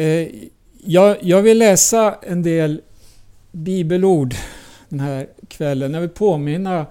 Eh, 0.00 0.28
jag, 0.78 1.16
jag 1.22 1.42
vill 1.42 1.58
läsa 1.58 2.18
en 2.22 2.42
del 2.42 2.80
bibelord 3.52 4.34
den 4.88 5.00
här 5.00 5.28
kvällen. 5.48 5.94
Jag 5.94 6.00
vill 6.00 6.10
påminna 6.10 6.86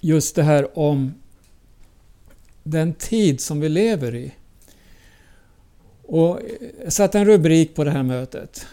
just 0.00 0.34
det 0.34 0.42
här 0.42 0.78
om 0.78 1.14
den 2.62 2.94
tid 2.94 3.40
som 3.40 3.60
vi 3.60 3.68
lever 3.68 4.14
i. 4.14 4.32
Och 6.02 6.40
eh, 6.40 6.46
jag 6.84 6.92
satte 6.92 7.18
en 7.18 7.26
rubrik 7.26 7.74
på 7.74 7.84
det 7.84 7.90
här 7.90 8.02
mötet. 8.02 8.66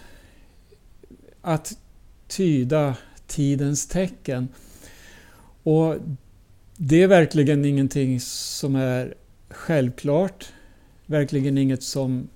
Att 1.41 1.77
tyda 2.27 2.95
tidens 3.27 3.87
tecken. 3.87 4.47
Och 5.63 5.95
det 6.77 7.03
är 7.03 7.07
verkligen 7.07 7.65
ingenting 7.65 8.19
som 8.19 8.75
är 8.75 9.13
självklart. 9.49 10.53
Verkligen 11.05 11.57
inget 11.57 11.83
som 11.83 12.29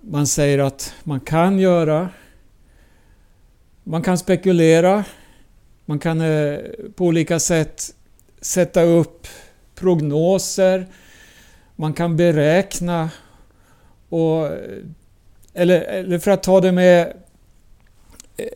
man 0.00 0.26
säger 0.26 0.58
att 0.58 0.94
man 1.04 1.20
kan 1.20 1.58
göra. 1.58 2.08
Man 3.84 4.02
kan 4.02 4.18
spekulera. 4.18 5.04
Man 5.84 5.98
kan 5.98 6.20
eh, 6.20 6.58
på 6.94 7.04
olika 7.04 7.40
sätt 7.40 7.94
sätta 8.40 8.82
upp 8.82 9.26
prognoser. 9.74 10.86
Man 11.76 11.92
kan 11.92 12.16
beräkna. 12.16 13.10
Och, 14.08 14.48
eller, 15.54 15.80
eller 15.80 16.18
för 16.18 16.30
att 16.30 16.42
ta 16.42 16.60
det 16.60 16.72
med 16.72 17.12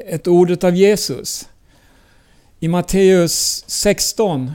ett 0.07 0.29
ord 0.29 0.65
av 0.65 0.77
Jesus. 0.77 1.49
I 2.61 2.69
Matteus 2.69 3.65
16, 3.67 4.53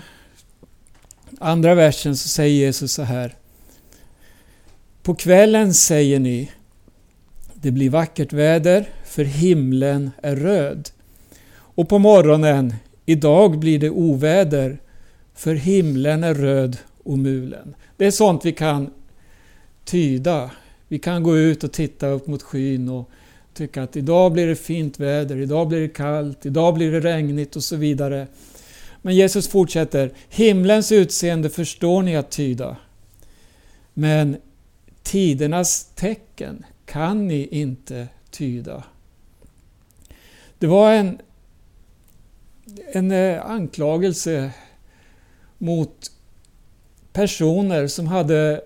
andra 1.40 1.76
versen, 1.76 2.18
så 2.18 2.28
säger 2.28 2.66
Jesus 2.66 2.94
så 2.94 3.04
här. 3.04 3.36
På 5.04 5.16
kvällen 5.16 5.74
säger 5.74 6.20
ni, 6.20 6.52
det 7.68 7.72
blir 7.72 7.90
vackert 7.90 8.34
väder, 8.34 8.90
för 9.06 9.24
himlen 9.24 10.12
är 10.22 10.36
röd. 10.36 10.90
Och 11.52 11.90
på 11.90 12.00
morgonen, 12.00 12.74
idag 13.06 13.60
blir 13.60 13.80
det 13.80 13.90
oväder, 13.90 14.80
för 15.36 15.56
himlen 15.56 16.24
är 16.24 16.34
röd 16.34 16.78
och 17.04 17.18
mulen. 17.18 17.76
Det 17.98 18.06
är 18.06 18.12
sånt 18.12 18.46
vi 18.46 18.52
kan 18.52 18.90
tyda. 19.86 20.52
Vi 20.88 21.00
kan 21.00 21.24
gå 21.24 21.38
ut 21.38 21.64
och 21.64 21.72
titta 21.72 22.08
upp 22.08 22.28
mot 22.28 22.44
skyn 22.44 22.90
och 22.90 23.10
tycka 23.54 23.84
att 23.84 23.96
idag 23.96 24.34
blir 24.34 24.48
det 24.48 24.56
fint 24.56 25.00
väder, 25.00 25.38
idag 25.38 25.68
blir 25.68 25.82
det 25.82 25.88
kallt, 25.88 26.46
idag 26.46 26.74
blir 26.74 26.92
det 26.92 27.00
regnigt 27.00 27.56
och 27.56 27.64
så 27.64 27.76
vidare. 27.76 28.28
Men 29.02 29.16
Jesus 29.16 29.48
fortsätter, 29.48 30.12
himlens 30.30 30.92
utseende 30.92 31.50
förstår 31.50 32.02
ni 32.02 32.16
att 32.16 32.32
tyda. 32.32 32.78
Men 33.94 34.38
tidernas 35.04 35.92
tecken 35.96 36.66
kan 36.88 37.28
ni 37.28 37.48
inte 37.52 38.08
tyda. 38.30 38.84
Det 40.60 40.68
var 40.68 40.92
en, 40.92 41.22
en 42.94 43.12
eh, 43.12 43.46
anklagelse 43.46 44.52
mot 45.58 46.12
personer 47.14 47.88
som 47.88 48.08
hade 48.08 48.62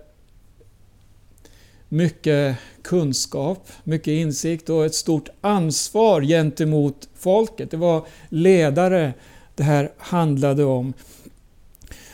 mycket 1.90 2.58
kunskap, 2.82 3.72
mycket 3.84 4.12
insikt 4.12 4.70
och 4.70 4.86
ett 4.86 4.96
stort 4.96 5.30
ansvar 5.42 6.22
gentemot 6.22 7.10
folket. 7.16 7.72
Det 7.72 7.78
var 7.78 8.08
ledare 8.30 9.14
det 9.56 9.64
här 9.64 9.92
handlade 9.98 10.64
om. 10.64 10.94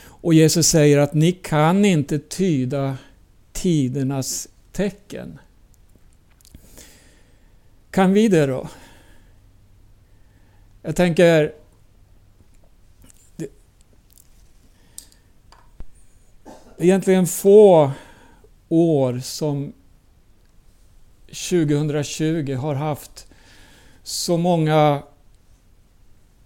Och 0.06 0.34
Jesus 0.34 0.68
säger 0.68 0.98
att 0.98 1.14
ni 1.14 1.32
kan 1.32 1.86
inte 1.86 2.20
tyda 2.20 2.98
tidernas 3.52 4.48
tecken. 4.72 5.40
Kan 7.98 8.14
vi 8.14 8.28
det 8.28 8.46
då? 8.46 8.70
Jag 10.82 10.96
tänker 10.96 11.54
det, 13.36 13.48
egentligen 16.78 17.28
få 17.28 17.92
år 18.70 19.20
som 19.20 19.74
2020 21.28 22.56
har 22.56 22.76
haft 22.76 23.28
så 24.04 24.38
många, 24.38 25.04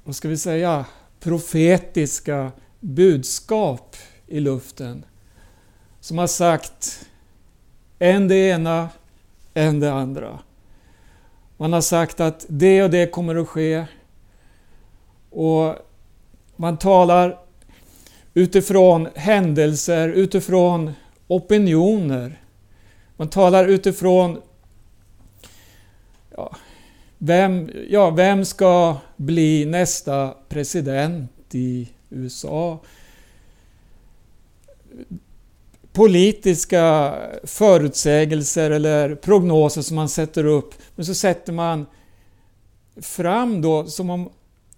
vad 0.03 0.16
ska 0.16 0.29
vi 0.29 0.38
säga, 0.38 0.85
profetiska 1.19 2.51
budskap 2.79 3.95
i 4.28 4.40
luften. 4.40 5.06
Som 6.00 6.17
har 6.17 6.28
sagt 6.28 7.09
än 8.00 8.28
det 8.28 8.50
ena, 8.50 8.90
än 9.53 9.79
det 9.79 9.94
andra. 9.94 10.40
Man 11.61 11.73
har 11.73 11.81
sagt 11.81 12.19
att 12.19 12.45
det 12.49 12.83
och 12.83 12.89
det 12.89 13.11
kommer 13.11 13.35
att 13.35 13.47
ske. 13.47 13.85
Och 15.29 15.75
man 16.55 16.77
talar 16.77 17.39
utifrån 18.33 19.07
händelser, 19.16 20.09
utifrån 20.09 20.91
opinioner. 21.27 22.41
Man 23.17 23.29
talar 23.29 23.67
utifrån 23.67 24.41
ja, 26.35 26.55
vem, 27.17 27.69
ja, 27.89 28.09
vem 28.09 28.45
ska 28.45 28.97
bli 29.17 29.66
nästa 29.66 30.35
president 30.49 31.31
i 31.51 31.89
USA? 32.09 32.79
Politiska 35.94 37.16
förutsägelser 37.44 38.72
eller 38.72 39.16
prognoser 39.16 39.81
som 39.81 39.96
man 39.96 40.09
sätter 40.09 40.46
upp. 40.46 40.74
Men 40.96 41.06
så 41.06 41.16
sätter 41.16 41.53
man 41.53 41.85
fram 43.02 43.62
då 43.62 43.85
som 43.85 44.09
om 44.09 44.29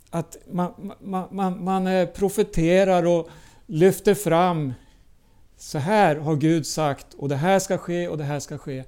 att 0.09 0.38
man, 0.51 0.94
man, 1.01 1.28
man, 1.31 1.63
man 1.63 1.88
eh, 1.88 2.07
profeterar 2.07 3.06
och 3.06 3.29
lyfter 3.66 4.13
fram 4.13 4.74
så 5.57 5.78
här 5.78 6.16
har 6.16 6.35
Gud 6.35 6.68
sagt 6.68 7.13
och 7.13 7.30
det 7.30 7.35
här 7.35 7.59
ska 7.59 7.78
ske 7.78 8.07
och 8.07 8.18
det 8.18 8.24
här 8.24 8.40
ska 8.40 8.57
ske. 8.57 8.84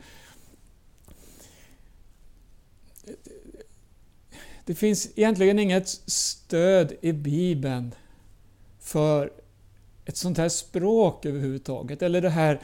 Det 4.66 4.76
finns 4.76 5.10
egentligen 5.16 5.60
inget 5.60 5.88
stöd 6.06 6.94
i 7.02 7.14
Bibeln 7.14 7.96
för 8.80 9.32
ett 10.06 10.18
sånt 10.18 10.38
här 10.38 10.50
språk 10.50 11.26
överhuvudtaget, 11.26 12.02
eller 12.02 12.22
det 12.22 12.30
här 12.30 12.62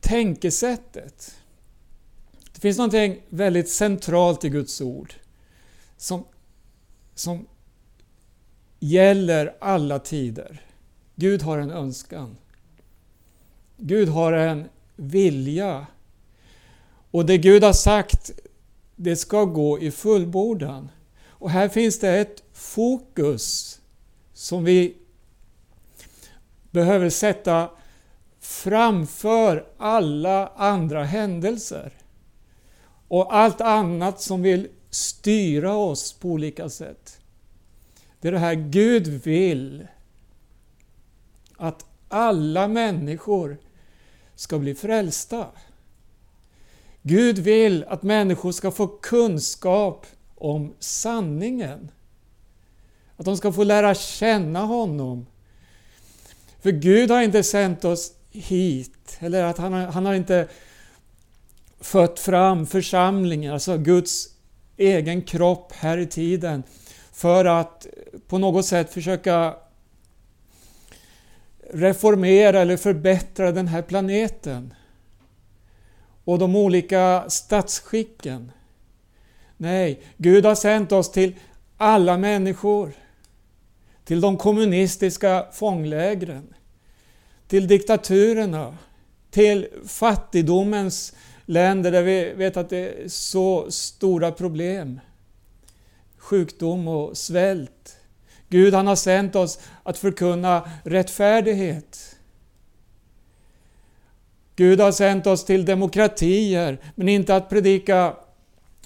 tänkesättet. 0.00 1.36
Det 2.52 2.60
finns 2.60 2.78
någonting 2.78 3.20
väldigt 3.28 3.68
centralt 3.68 4.44
i 4.44 4.48
Guds 4.48 4.80
ord 4.80 5.14
som, 5.96 6.24
som 7.14 7.46
gäller 8.80 9.56
alla 9.60 9.98
tider. 9.98 10.66
Gud 11.14 11.42
har 11.42 11.58
en 11.58 11.70
önskan. 11.70 12.36
Gud 13.76 14.08
har 14.08 14.32
en 14.32 14.68
vilja. 14.96 15.86
Och 17.10 17.26
det 17.26 17.38
Gud 17.38 17.64
har 17.64 17.72
sagt, 17.72 18.30
det 18.96 19.16
ska 19.16 19.44
gå 19.44 19.80
i 19.80 19.90
fullbordan. 19.90 20.90
Och 21.26 21.50
här 21.50 21.68
finns 21.68 21.98
det 21.98 22.18
ett 22.18 22.42
fokus 22.52 23.80
som 24.32 24.64
vi 24.64 24.96
behöver 26.74 27.10
sätta 27.10 27.70
framför 28.40 29.66
alla 29.78 30.46
andra 30.56 31.04
händelser. 31.04 31.92
Och 33.08 33.36
allt 33.36 33.60
annat 33.60 34.20
som 34.20 34.42
vill 34.42 34.68
styra 34.90 35.76
oss 35.76 36.12
på 36.12 36.28
olika 36.28 36.68
sätt. 36.68 37.20
Det 38.20 38.28
är 38.28 38.32
det 38.32 38.38
här 38.38 38.54
Gud 38.54 39.06
vill 39.06 39.86
att 41.56 41.86
alla 42.08 42.68
människor 42.68 43.58
ska 44.34 44.58
bli 44.58 44.74
frälsta. 44.74 45.46
Gud 47.02 47.38
vill 47.38 47.84
att 47.84 48.02
människor 48.02 48.52
ska 48.52 48.70
få 48.70 48.86
kunskap 48.86 50.06
om 50.34 50.74
sanningen. 50.78 51.90
Att 53.16 53.24
de 53.24 53.36
ska 53.36 53.52
få 53.52 53.64
lära 53.64 53.94
känna 53.94 54.60
honom. 54.60 55.26
För 56.64 56.72
Gud 56.72 57.10
har 57.10 57.22
inte 57.22 57.42
sänt 57.42 57.84
oss 57.84 58.12
hit, 58.30 59.16
eller 59.18 59.44
att 59.44 59.58
han 59.58 59.72
har, 59.72 59.80
han 59.80 60.06
har 60.06 60.14
inte 60.14 60.48
fött 61.80 62.20
fram 62.20 62.66
församlingen, 62.66 63.52
alltså 63.52 63.78
Guds 63.78 64.28
egen 64.76 65.22
kropp 65.22 65.72
här 65.72 65.98
i 65.98 66.06
tiden, 66.06 66.62
för 67.12 67.44
att 67.44 67.86
på 68.28 68.38
något 68.38 68.66
sätt 68.66 68.92
försöka 68.92 69.54
reformera 71.70 72.60
eller 72.60 72.76
förbättra 72.76 73.52
den 73.52 73.68
här 73.68 73.82
planeten 73.82 74.74
och 76.24 76.38
de 76.38 76.56
olika 76.56 77.24
statsskicken. 77.28 78.52
Nej, 79.56 80.02
Gud 80.16 80.44
har 80.44 80.54
sänt 80.54 80.92
oss 80.92 81.12
till 81.12 81.34
alla 81.76 82.18
människor. 82.18 82.92
Till 84.04 84.20
de 84.20 84.36
kommunistiska 84.36 85.46
fånglägren. 85.52 86.54
Till 87.48 87.66
diktaturerna. 87.66 88.78
till 89.30 89.68
fattigdomens 89.86 91.14
länder 91.46 91.92
där 91.92 92.02
vi 92.02 92.32
vet 92.34 92.56
att 92.56 92.70
det 92.70 92.78
är 92.78 93.08
så 93.08 93.70
stora 93.70 94.32
problem. 94.32 95.00
Sjukdom 96.18 96.88
och 96.88 97.16
svält. 97.16 97.96
Gud 98.48 98.74
han 98.74 98.86
har 98.86 98.96
sänt 98.96 99.36
oss 99.36 99.60
att 99.82 99.98
förkunna 99.98 100.70
rättfärdighet. 100.84 102.16
Gud 104.56 104.80
har 104.80 104.92
sänt 104.92 105.26
oss 105.26 105.44
till 105.44 105.64
demokratier, 105.64 106.78
men 106.94 107.08
inte 107.08 107.36
att 107.36 107.48
predika 107.48 108.16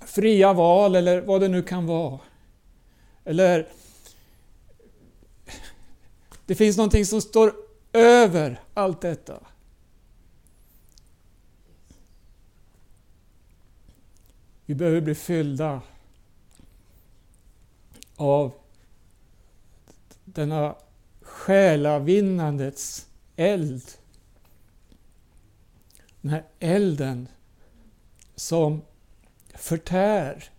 fria 0.07 0.53
val 0.53 0.97
eller 0.97 1.21
vad 1.21 1.41
det 1.41 1.49
nu 1.49 1.63
kan 1.63 1.87
vara. 1.87 2.19
Eller 3.25 3.67
det 6.49 6.55
finns 6.55 6.77
någonting 6.77 7.07
som 7.07 7.23
står 7.23 7.55
över 7.93 8.61
allt 8.75 9.01
detta. 9.01 9.47
Vi 14.67 14.75
behöver 14.75 15.01
bli 15.01 15.15
fyllda 15.15 15.83
av 18.17 18.53
denna 20.25 20.77
själavinnandets 21.21 23.07
eld. 23.37 23.83
Den 26.21 26.31
här 26.31 26.45
elden 26.59 27.29
som 28.35 28.83
förtär. 29.55 30.51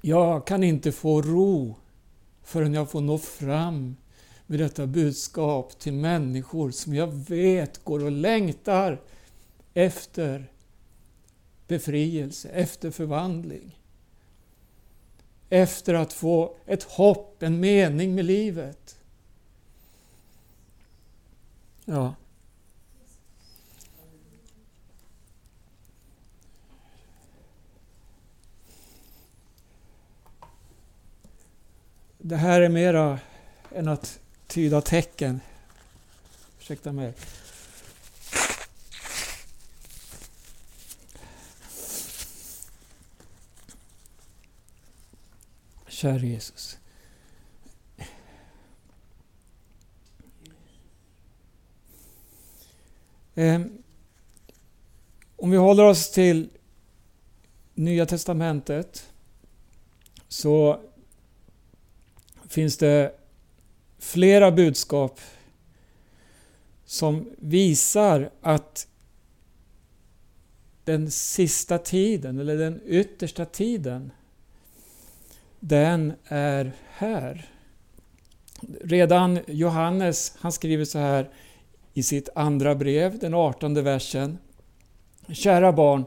Jag 0.00 0.46
kan 0.46 0.64
inte 0.64 0.92
få 0.92 1.22
ro 1.22 1.76
förrän 2.50 2.74
jag 2.74 2.90
får 2.90 3.00
nå 3.00 3.18
fram 3.18 3.96
med 4.46 4.58
detta 4.58 4.86
budskap 4.86 5.78
till 5.78 5.92
människor 5.92 6.70
som 6.70 6.94
jag 6.94 7.06
vet 7.06 7.84
går 7.84 8.04
och 8.04 8.10
längtar 8.10 9.00
efter 9.74 10.52
befrielse, 11.66 12.48
efter 12.48 12.90
förvandling. 12.90 13.78
Efter 15.48 15.94
att 15.94 16.12
få 16.12 16.56
ett 16.66 16.82
hopp, 16.82 17.42
en 17.42 17.60
mening 17.60 18.14
med 18.14 18.24
livet. 18.24 18.98
Ja. 21.84 22.14
Det 32.30 32.36
här 32.36 32.60
är 32.60 32.68
mera 32.68 33.18
än 33.74 33.88
att 33.88 34.20
tyda 34.46 34.80
tecken. 34.80 35.40
Ursäkta 36.58 36.92
mig. 36.92 37.14
Kära 45.88 46.18
Jesus. 46.18 46.78
Ehm, 53.34 53.82
om 55.36 55.50
vi 55.50 55.56
håller 55.56 55.84
oss 55.84 56.10
till 56.10 56.50
Nya 57.74 58.06
Testamentet 58.06 59.12
så 60.28 60.80
finns 62.50 62.76
det 62.76 63.14
flera 63.98 64.50
budskap 64.52 65.20
som 66.84 67.30
visar 67.38 68.30
att 68.40 68.86
den 70.84 71.10
sista 71.10 71.78
tiden, 71.78 72.38
eller 72.38 72.56
den 72.56 72.80
yttersta 72.84 73.44
tiden, 73.44 74.12
den 75.60 76.12
är 76.24 76.72
här. 76.88 77.48
Redan 78.80 79.38
Johannes, 79.46 80.34
han 80.38 80.52
skriver 80.52 80.84
så 80.84 80.98
här 80.98 81.30
i 81.94 82.02
sitt 82.02 82.28
andra 82.34 82.74
brev, 82.74 83.18
den 83.18 83.34
artonde 83.34 83.82
versen. 83.82 84.38
Kära 85.32 85.72
barn, 85.72 86.04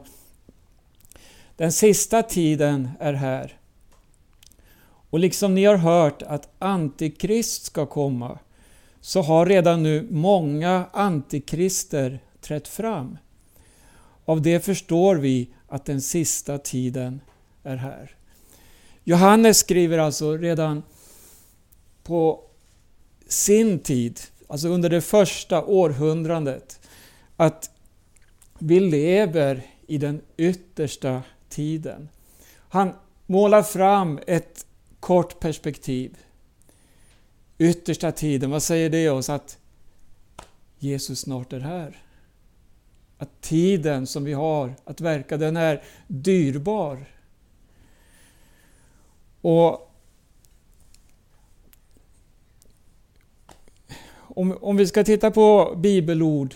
den 1.56 1.72
sista 1.72 2.22
tiden 2.22 2.90
är 3.00 3.12
här. 3.12 3.58
Och 5.14 5.20
liksom 5.20 5.54
ni 5.54 5.64
har 5.64 5.76
hört 5.76 6.22
att 6.22 6.48
Antikrist 6.58 7.64
ska 7.64 7.86
komma, 7.86 8.38
så 9.00 9.22
har 9.22 9.46
redan 9.46 9.82
nu 9.82 10.08
många 10.10 10.86
antikrister 10.92 12.18
trätt 12.40 12.68
fram. 12.68 13.18
Av 14.24 14.42
det 14.42 14.60
förstår 14.60 15.16
vi 15.16 15.48
att 15.68 15.84
den 15.84 16.00
sista 16.00 16.58
tiden 16.58 17.20
är 17.62 17.76
här. 17.76 18.10
Johannes 19.04 19.58
skriver 19.58 19.98
alltså 19.98 20.36
redan 20.36 20.82
på 22.02 22.44
sin 23.28 23.78
tid, 23.78 24.20
alltså 24.48 24.68
under 24.68 24.90
det 24.90 25.00
första 25.00 25.64
århundradet, 25.64 26.80
att 27.36 27.70
vi 28.58 28.80
lever 28.80 29.62
i 29.86 29.98
den 29.98 30.20
yttersta 30.36 31.22
tiden. 31.48 32.08
Han 32.68 32.92
målar 33.26 33.62
fram 33.62 34.20
ett 34.26 34.66
kort 35.04 35.40
perspektiv. 35.40 36.16
Yttersta 37.58 38.12
tiden, 38.12 38.50
vad 38.50 38.62
säger 38.62 38.90
det 38.90 39.10
oss? 39.10 39.28
Att 39.28 39.58
Jesus 40.78 41.20
snart 41.20 41.52
är 41.52 41.60
här. 41.60 42.02
Att 43.18 43.40
tiden 43.40 44.06
som 44.06 44.24
vi 44.24 44.32
har 44.32 44.74
att 44.84 45.00
verka, 45.00 45.36
den 45.36 45.56
är 45.56 45.82
dyrbar. 46.06 47.06
Och 49.40 49.94
om, 54.16 54.58
om 54.60 54.76
vi 54.76 54.86
ska 54.86 55.04
titta 55.04 55.30
på 55.30 55.74
bibelord, 55.76 56.54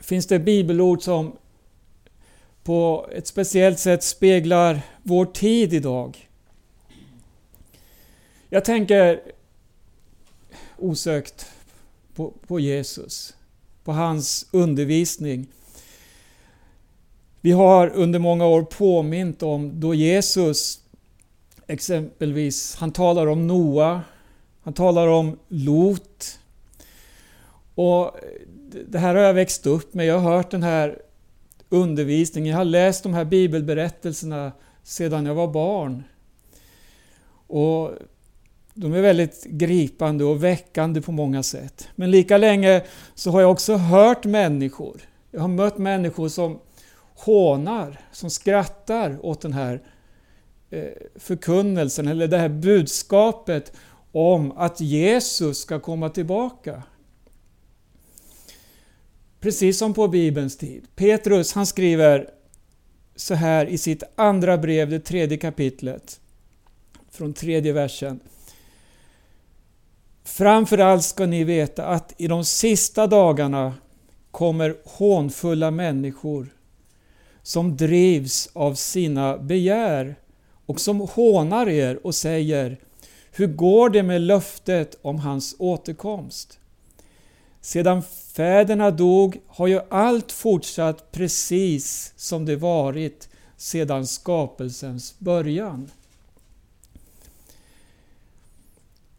finns 0.00 0.26
det 0.26 0.38
bibelord 0.38 1.02
som 1.02 1.36
på 2.62 3.08
ett 3.12 3.26
speciellt 3.26 3.78
sätt 3.78 4.02
speglar 4.02 4.80
vår 5.02 5.26
tid 5.26 5.74
idag. 5.74 6.27
Jag 8.50 8.64
tänker 8.64 9.20
osökt 10.78 11.46
på, 12.14 12.32
på 12.46 12.60
Jesus, 12.60 13.36
på 13.84 13.92
hans 13.92 14.46
undervisning. 14.50 15.46
Vi 17.40 17.52
har 17.52 17.88
under 17.88 18.18
många 18.18 18.46
år 18.46 18.62
påmint 18.62 19.42
om 19.42 19.80
då 19.80 19.94
Jesus 19.94 20.80
exempelvis, 21.66 22.76
han 22.76 22.92
talar 22.92 23.26
om 23.26 23.46
Noa, 23.46 24.02
han 24.62 24.72
talar 24.72 25.08
om 25.08 25.38
Lot. 25.48 26.38
Och 27.74 28.16
det 28.86 28.98
här 28.98 29.14
har 29.14 29.22
jag 29.22 29.34
växt 29.34 29.66
upp 29.66 29.94
med, 29.94 30.06
jag 30.06 30.18
har 30.18 30.36
hört 30.36 30.50
den 30.50 30.62
här 30.62 31.02
undervisningen, 31.68 32.50
jag 32.50 32.58
har 32.58 32.64
läst 32.64 33.02
de 33.02 33.14
här 33.14 33.24
bibelberättelserna 33.24 34.52
sedan 34.82 35.26
jag 35.26 35.34
var 35.34 35.48
barn. 35.48 36.04
Och 37.46 37.90
de 38.80 38.94
är 38.94 39.02
väldigt 39.02 39.44
gripande 39.44 40.24
och 40.24 40.44
väckande 40.44 41.00
på 41.00 41.12
många 41.12 41.42
sätt. 41.42 41.88
Men 41.94 42.10
lika 42.10 42.38
länge 42.38 42.82
så 43.14 43.30
har 43.30 43.40
jag 43.40 43.50
också 43.50 43.76
hört 43.76 44.24
människor, 44.24 45.00
jag 45.30 45.40
har 45.40 45.48
mött 45.48 45.78
människor 45.78 46.28
som 46.28 46.58
hånar, 47.14 48.00
som 48.12 48.30
skrattar 48.30 49.26
åt 49.26 49.40
den 49.40 49.52
här 49.52 49.82
eh, 50.70 50.84
förkunnelsen 51.16 52.08
eller 52.08 52.28
det 52.28 52.38
här 52.38 52.48
budskapet 52.48 53.72
om 54.12 54.52
att 54.52 54.80
Jesus 54.80 55.58
ska 55.58 55.80
komma 55.80 56.08
tillbaka. 56.08 56.82
Precis 59.40 59.78
som 59.78 59.94
på 59.94 60.08
Bibelns 60.08 60.56
tid. 60.56 60.86
Petrus 60.96 61.52
han 61.52 61.66
skriver 61.66 62.30
så 63.16 63.34
här 63.34 63.66
i 63.66 63.78
sitt 63.78 64.02
andra 64.14 64.58
brev, 64.58 64.90
det 64.90 65.00
tredje 65.00 65.36
kapitlet, 65.36 66.20
från 67.10 67.32
tredje 67.32 67.72
versen. 67.72 68.20
Framförallt 70.38 71.04
ska 71.04 71.26
ni 71.26 71.44
veta 71.44 71.86
att 71.86 72.14
i 72.16 72.26
de 72.26 72.44
sista 72.44 73.06
dagarna 73.06 73.74
kommer 74.30 74.76
hånfulla 74.84 75.70
människor 75.70 76.46
som 77.42 77.76
drivs 77.76 78.50
av 78.52 78.74
sina 78.74 79.38
begär 79.38 80.16
och 80.66 80.80
som 80.80 81.00
hånar 81.00 81.68
er 81.68 82.06
och 82.06 82.14
säger 82.14 82.76
Hur 83.30 83.46
går 83.46 83.90
det 83.90 84.02
med 84.02 84.20
löftet 84.20 84.98
om 85.02 85.18
hans 85.18 85.56
återkomst? 85.58 86.58
Sedan 87.60 88.02
fäderna 88.32 88.90
dog 88.90 89.40
har 89.46 89.66
ju 89.66 89.80
allt 89.88 90.32
fortsatt 90.32 91.12
precis 91.12 92.12
som 92.16 92.44
det 92.44 92.56
varit 92.56 93.28
sedan 93.56 94.06
skapelsens 94.06 95.18
början. 95.18 95.90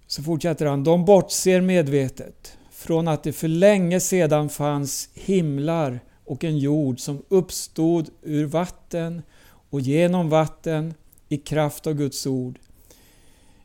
Så 0.09 0.23
fortsätter 0.23 0.65
han. 0.65 0.83
De 0.83 1.05
bortser 1.05 1.61
medvetet 1.61 2.57
från 2.71 3.07
att 3.07 3.23
det 3.23 3.33
för 3.33 3.47
länge 3.47 3.99
sedan 3.99 4.49
fanns 4.49 5.09
himlar 5.13 5.99
och 6.25 6.43
en 6.43 6.57
jord 6.57 6.99
som 6.99 7.23
uppstod 7.29 8.09
ur 8.21 8.45
vatten 8.45 9.21
och 9.69 9.81
genom 9.81 10.29
vatten 10.29 10.93
i 11.27 11.37
kraft 11.37 11.87
av 11.87 11.93
Guds 11.93 12.27
ord. 12.27 12.59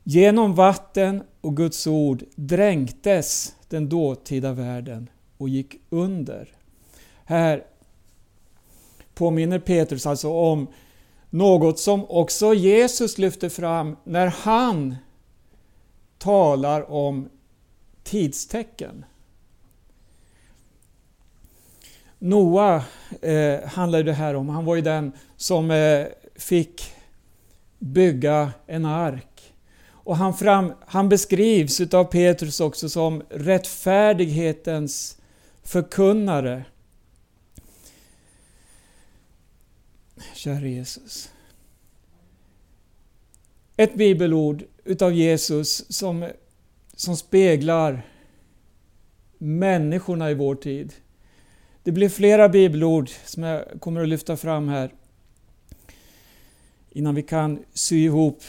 Genom 0.02 0.54
vatten 0.54 1.22
och 1.40 1.56
Guds 1.56 1.86
ord 1.86 2.24
dränktes 2.34 3.54
den 3.68 3.88
dåtida 3.88 4.52
världen 4.52 5.10
och 5.36 5.48
gick 5.48 5.76
under. 5.90 6.48
Här 7.24 7.64
påminner 9.14 9.58
Petrus 9.58 10.06
alltså 10.06 10.32
om 10.32 10.66
något 11.30 11.78
som 11.78 12.04
också 12.10 12.54
Jesus 12.54 13.18
lyfter 13.18 13.48
fram 13.48 13.96
när 14.04 14.26
han 14.26 14.96
talar 16.24 16.90
om 16.90 17.28
tidstecken. 18.02 19.04
Noa 22.18 22.84
eh, 23.22 23.64
handlar 23.64 24.02
det 24.02 24.12
här 24.12 24.34
om. 24.34 24.48
Han 24.48 24.64
var 24.64 24.76
ju 24.76 24.82
den 24.82 25.12
som 25.36 25.70
eh, 25.70 26.06
fick 26.34 26.92
bygga 27.78 28.52
en 28.66 28.84
ark. 28.84 29.54
Och 29.86 30.16
han, 30.16 30.34
fram, 30.34 30.72
han 30.86 31.08
beskrivs 31.08 31.80
utav 31.80 32.04
Petrus 32.04 32.60
också 32.60 32.88
som 32.88 33.22
rättfärdighetens 33.30 35.18
förkunnare. 35.62 36.64
Kära 40.34 40.66
Jesus. 40.66 41.30
Ett 43.76 43.94
bibelord 43.94 44.64
utav 44.84 45.12
Jesus 45.12 45.84
som, 45.88 46.30
som 46.94 47.16
speglar 47.16 48.02
människorna 49.38 50.30
i 50.30 50.34
vår 50.34 50.54
tid. 50.54 50.92
Det 51.82 51.92
blir 51.92 52.08
flera 52.08 52.48
bibelord 52.48 53.10
som 53.24 53.42
jag 53.42 53.80
kommer 53.80 54.02
att 54.02 54.08
lyfta 54.08 54.36
fram 54.36 54.68
här 54.68 54.90
innan 56.90 57.14
vi 57.14 57.22
kan 57.22 57.64
sy 57.74 58.04
ihop 58.04 58.42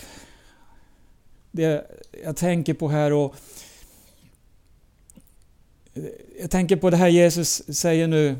det 1.51 1.91
jag 2.23 2.37
tänker 2.37 2.73
på 2.73 2.89
här. 2.89 3.13
Och 3.13 3.35
jag 6.39 6.51
tänker 6.51 6.75
på 6.75 6.89
det 6.89 6.97
här 6.97 7.07
Jesus 7.07 7.77
säger 7.77 8.07
nu 8.07 8.35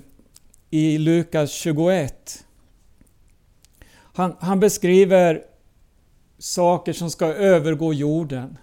i 0.69 0.97
Lukas 0.97 1.51
21. 1.51 2.45
Han, 3.93 4.35
han 4.39 4.59
beskriver 4.59 5.43
saker 6.45 6.93
som 6.93 7.11
ska 7.11 7.25
övergå 7.25 7.93
jorden. 7.93 8.57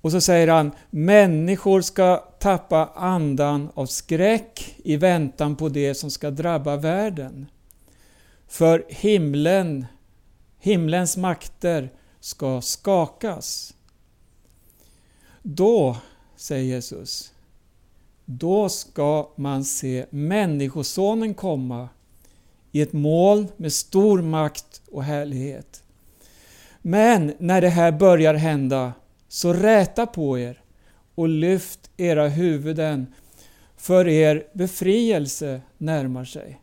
Och 0.00 0.12
så 0.12 0.20
säger 0.20 0.48
han, 0.48 0.70
människor 0.90 1.80
ska 1.80 2.16
tappa 2.16 2.86
andan 2.94 3.70
av 3.74 3.86
skräck 3.86 4.76
i 4.84 4.96
väntan 4.96 5.56
på 5.56 5.68
det 5.68 5.94
som 5.94 6.10
ska 6.10 6.30
drabba 6.30 6.76
världen. 6.76 7.46
För 8.46 8.84
himlen, 8.88 9.86
himlens 10.58 11.16
makter 11.16 11.92
ska 12.20 12.60
skakas. 12.60 13.74
Då, 15.42 15.96
säger 16.36 16.64
Jesus, 16.64 17.32
då 18.24 18.68
ska 18.68 19.30
man 19.36 19.64
se 19.64 20.06
Människosonen 20.10 21.34
komma 21.34 21.88
i 22.72 22.80
ett 22.80 22.92
mål 22.92 23.46
med 23.56 23.72
stor 23.72 24.22
makt 24.22 24.82
och 24.92 25.04
härlighet. 25.04 25.82
Men 26.82 27.34
när 27.38 27.60
det 27.60 27.68
här 27.68 27.92
börjar 27.92 28.34
hända, 28.34 28.92
så 29.28 29.52
räta 29.52 30.06
på 30.06 30.38
er 30.38 30.62
och 31.14 31.28
lyft 31.28 31.90
era 31.96 32.28
huvuden, 32.28 33.14
för 33.76 34.08
er 34.08 34.46
befrielse 34.52 35.60
närmar 35.78 36.24
sig. 36.24 36.60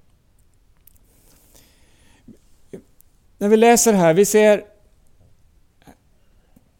När 3.37 3.49
vi 3.49 3.57
läser 3.57 3.93
här, 3.93 4.13
vi 4.13 4.25
ser 4.25 4.65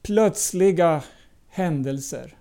plötsliga 0.01 1.03
händelser. 1.49 2.37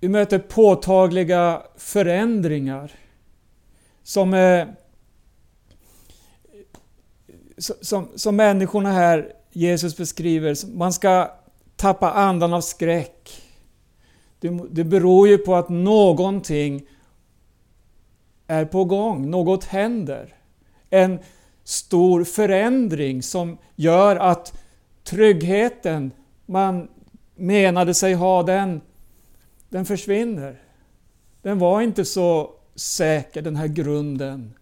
Vi 0.00 0.08
möter 0.08 0.38
påtagliga 0.38 1.62
förändringar 1.76 2.92
som, 4.02 4.34
är 4.34 4.74
som, 7.80 8.08
som 8.14 8.36
människorna 8.36 8.92
här 8.92 9.32
Jesus 9.52 9.96
beskriver. 9.96 10.76
Man 10.76 10.92
ska 10.92 11.30
tappa 11.76 12.10
andan 12.10 12.54
av 12.54 12.60
skräck. 12.60 13.42
Det, 14.40 14.60
det 14.70 14.84
beror 14.84 15.28
ju 15.28 15.38
på 15.38 15.54
att 15.54 15.68
någonting 15.68 16.86
är 18.46 18.64
på 18.64 18.84
gång, 18.84 19.30
något 19.30 19.64
händer. 19.64 20.34
En 20.90 21.18
stor 21.64 22.24
förändring 22.24 23.22
som 23.22 23.58
gör 23.76 24.16
att 24.16 24.60
tryggheten 25.04 26.10
man 26.46 26.88
menade 27.36 27.94
sig 27.94 28.14
ha, 28.14 28.42
den, 28.42 28.80
den 29.68 29.84
försvinner. 29.84 30.60
Den 31.42 31.58
var 31.58 31.80
inte 31.80 32.04
så 32.04 32.50
säker, 32.74 33.42
den 33.42 33.56
här 33.56 33.66
grunden. 33.66 34.54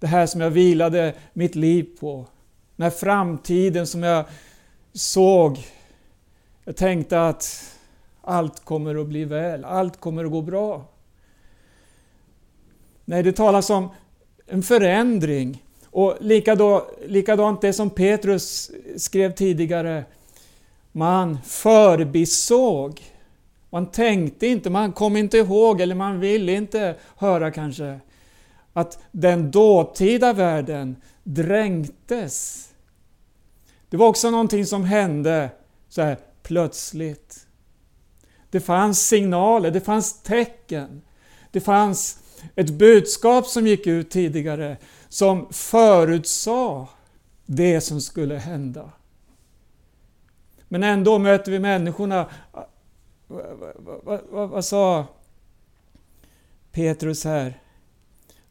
Det 0.00 0.06
här 0.06 0.26
som 0.26 0.40
jag 0.40 0.50
vilade 0.50 1.14
mitt 1.32 1.54
liv 1.54 1.96
på. 2.00 2.26
Den 2.76 2.84
här 2.84 2.90
framtiden 2.90 3.86
som 3.86 4.02
jag 4.02 4.24
såg. 4.92 5.58
Jag 6.64 6.76
tänkte 6.76 7.26
att 7.26 7.74
allt 8.22 8.64
kommer 8.64 9.00
att 9.00 9.06
bli 9.06 9.24
väl, 9.24 9.64
allt 9.64 10.00
kommer 10.00 10.24
att 10.24 10.30
gå 10.30 10.42
bra. 10.42 10.84
Nej, 13.04 13.22
det 13.22 13.32
talas 13.32 13.70
om 13.70 13.88
en 14.46 14.62
förändring. 14.62 15.64
Och 15.90 16.16
likadant 17.06 17.60
det 17.60 17.72
som 17.72 17.90
Petrus 17.90 18.70
skrev 18.96 19.32
tidigare. 19.32 20.04
Man 20.92 21.38
förbisåg. 21.44 23.02
Man 23.70 23.86
tänkte 23.86 24.46
inte, 24.46 24.70
man 24.70 24.92
kom 24.92 25.16
inte 25.16 25.38
ihåg 25.38 25.80
eller 25.80 25.94
man 25.94 26.20
ville 26.20 26.52
inte 26.52 26.94
höra 27.16 27.50
kanske 27.50 28.00
att 28.80 28.98
den 29.12 29.50
dåtida 29.50 30.32
världen 30.32 30.96
dränktes. 31.24 32.68
Det 33.88 33.96
var 33.96 34.06
också 34.06 34.30
någonting 34.30 34.66
som 34.66 34.84
hände 34.84 35.50
så 35.88 36.02
här 36.02 36.18
plötsligt. 36.42 37.46
Det 38.50 38.60
fanns 38.60 39.06
signaler, 39.06 39.70
det 39.70 39.80
fanns 39.80 40.22
tecken. 40.22 41.02
Det 41.50 41.60
fanns 41.60 42.18
ett 42.54 42.70
budskap 42.70 43.46
som 43.46 43.66
gick 43.66 43.86
ut 43.86 44.10
tidigare 44.10 44.76
som 45.08 45.52
förutsade 45.52 46.86
det 47.46 47.80
som 47.80 48.00
skulle 48.00 48.36
hända. 48.36 48.92
Men 50.68 50.82
ändå 50.82 51.18
möter 51.18 51.52
vi 51.52 51.58
människorna. 51.58 52.26
Vad, 53.26 53.74
vad, 53.94 54.20
vad, 54.30 54.48
vad 54.48 54.64
sa 54.64 55.06
Petrus 56.72 57.24
här? 57.24 57.60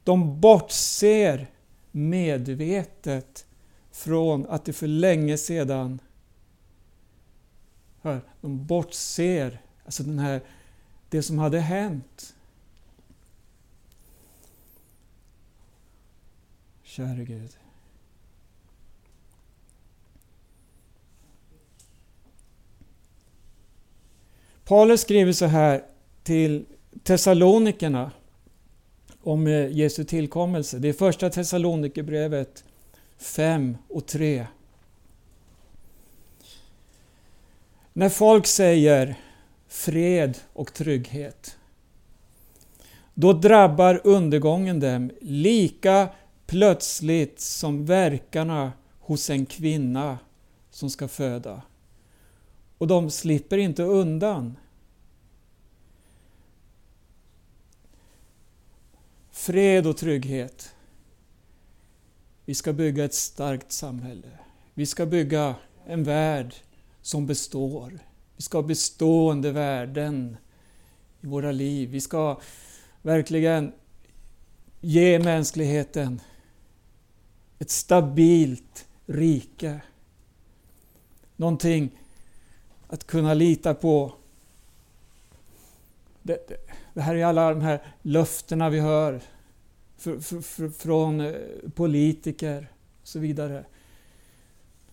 De 0.08 0.40
bortser 0.42 1.48
medvetet 1.92 3.46
från 3.92 4.46
att 4.48 4.66
det 4.66 4.74
för 4.74 4.88
länge 4.88 5.38
sedan 5.38 6.00
hör, 8.02 8.22
de 8.42 8.66
bortser, 8.66 9.62
alltså 9.86 10.04
den 10.04 10.20
här, 10.20 10.42
det 11.10 11.24
som 11.24 11.38
hade 11.38 11.60
hänt. 11.60 12.36
Käre 16.84 17.26
Gud. 17.26 17.58
Paulus 24.64 25.02
skriver 25.02 25.34
så 25.34 25.46
här 25.46 25.86
till 26.24 26.66
Thessalonikerna 27.04 28.12
om 29.28 29.48
eh, 29.48 29.72
Jesu 29.72 30.04
tillkommelse. 30.04 30.80
Det 30.80 30.90
är 30.90 30.94
första 30.94 31.30
Thessalonikerbrevet 31.30 32.64
5 33.18 33.78
och 33.90 34.06
3. 34.06 34.48
När 37.94 38.10
folk 38.10 38.48
säger 38.48 39.16
fred 39.68 40.38
och 40.54 40.74
trygghet, 40.74 41.58
då 43.14 43.34
drabbar 43.34 44.02
undergången 44.04 44.80
dem 44.80 45.12
lika 45.22 46.10
plötsligt 46.46 47.40
som 47.40 47.86
verkarna 47.86 48.72
hos 49.00 49.30
en 49.30 49.46
kvinna 49.46 50.18
som 50.72 50.90
ska 50.90 51.08
föda. 51.08 51.62
Och 52.78 52.88
de 52.88 53.12
slipper 53.12 53.58
inte 53.58 53.84
undan. 53.84 54.58
Fred 59.38 59.88
och 59.88 59.98
trygghet. 59.98 60.76
Vi 62.46 62.56
ska 62.56 62.74
bygga 62.74 63.06
ett 63.06 63.14
starkt 63.14 63.72
samhälle. 63.72 64.28
Vi 64.74 64.86
ska 64.86 65.06
bygga 65.06 65.56
en 65.86 66.04
värld 66.04 66.56
som 67.02 67.26
består. 67.26 68.00
Vi 68.36 68.44
ska 68.44 68.58
ha 68.58 68.64
bestående 68.64 69.52
värden 69.52 70.38
i 71.22 71.28
våra 71.28 71.52
liv. 71.52 71.90
Vi 71.90 72.02
ska 72.02 72.40
verkligen 73.02 73.72
ge 74.82 75.20
mänskligheten 75.20 76.22
ett 77.60 77.70
stabilt 77.70 78.88
rike. 79.06 79.82
Någonting 81.36 81.90
att 82.88 83.08
kunna 83.08 83.34
lita 83.34 83.74
på. 83.74 84.14
Det, 86.24 86.67
det, 86.98 87.04
här 87.04 87.16
är 87.16 87.26
alla 87.26 87.50
de 87.50 87.62
här 87.62 87.82
löftena 88.02 88.70
vi 88.70 88.80
hör 88.80 89.22
för, 89.98 90.20
för, 90.20 90.42
för, 90.42 90.70
från 90.70 91.22
eh, 91.22 91.34
politiker 91.76 92.72
och 93.02 93.08
så 93.08 93.20
vidare. 93.20 93.66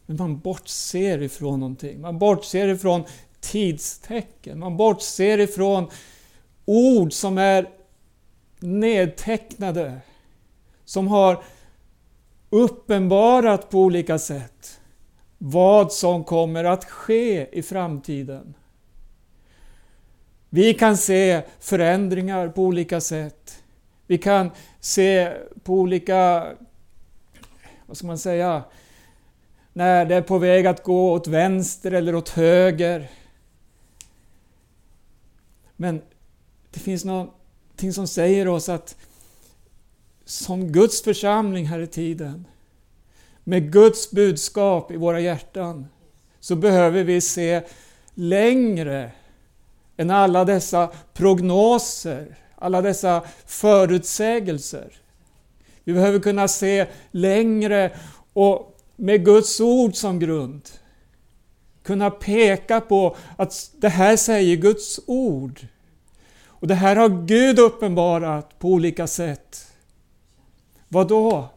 Men 0.06 0.16
man 0.16 0.38
bortser 0.38 1.22
ifrån 1.22 1.60
någonting. 1.60 2.00
Man 2.00 2.18
bortser 2.18 2.68
ifrån 2.68 3.04
tidstecken. 3.40 4.58
Man 4.58 4.76
bortser 4.76 5.38
ifrån 5.40 5.90
ord 6.64 7.12
som 7.12 7.38
är 7.38 7.70
nedtecknade. 8.58 10.00
Som 10.84 11.08
har 11.08 11.42
uppenbarat 12.50 13.70
på 13.70 13.78
olika 13.78 14.18
sätt 14.18 14.80
vad 15.38 15.92
som 15.92 16.24
kommer 16.24 16.64
att 16.64 16.84
ske 16.84 17.58
i 17.58 17.62
framtiden. 17.62 18.54
Vi 20.54 20.74
kan 20.74 20.96
se 20.96 21.42
förändringar 21.60 22.48
på 22.48 22.62
olika 22.62 23.00
sätt. 23.00 23.62
Vi 24.06 24.18
kan 24.18 24.50
se 24.80 25.32
på 25.62 25.74
olika, 25.74 26.46
vad 27.86 27.96
ska 27.96 28.06
man 28.06 28.18
säga, 28.18 28.64
när 29.72 30.06
det 30.06 30.14
är 30.14 30.22
på 30.22 30.38
väg 30.38 30.66
att 30.66 30.82
gå 30.82 31.12
åt 31.12 31.26
vänster 31.26 31.92
eller 31.92 32.14
åt 32.14 32.28
höger. 32.28 33.10
Men 35.76 36.02
det 36.70 36.80
finns 36.80 37.04
någonting 37.04 37.92
som 37.92 38.06
säger 38.06 38.48
oss 38.48 38.68
att 38.68 38.96
som 40.24 40.72
Guds 40.72 41.02
församling 41.02 41.66
här 41.66 41.80
i 41.80 41.86
tiden, 41.86 42.46
med 43.44 43.72
Guds 43.72 44.10
budskap 44.10 44.90
i 44.90 44.96
våra 44.96 45.20
hjärtan, 45.20 45.86
så 46.40 46.56
behöver 46.56 47.04
vi 47.04 47.20
se 47.20 47.62
längre 48.14 49.10
än 49.96 50.10
alla 50.10 50.44
dessa 50.44 50.90
prognoser, 51.12 52.38
alla 52.54 52.82
dessa 52.82 53.22
förutsägelser. 53.46 54.92
Vi 55.84 55.92
behöver 55.92 56.18
kunna 56.18 56.48
se 56.48 56.86
längre 57.10 57.96
och 58.32 58.78
med 58.96 59.24
Guds 59.24 59.60
ord 59.60 59.94
som 59.94 60.18
grund 60.18 60.70
kunna 61.84 62.10
peka 62.10 62.80
på 62.80 63.16
att 63.36 63.70
det 63.76 63.88
här 63.88 64.16
säger 64.16 64.56
Guds 64.56 65.00
ord. 65.06 65.66
Och 66.46 66.66
det 66.66 66.74
här 66.74 66.96
har 66.96 67.08
Gud 67.26 67.58
uppenbarat 67.58 68.58
på 68.58 68.68
olika 68.68 69.06
sätt. 69.06 69.72
Vad 70.88 71.08
då? 71.08 71.48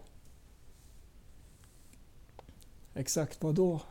Exakt 2.96 3.44
vad 3.44 3.56
då? 3.56 3.82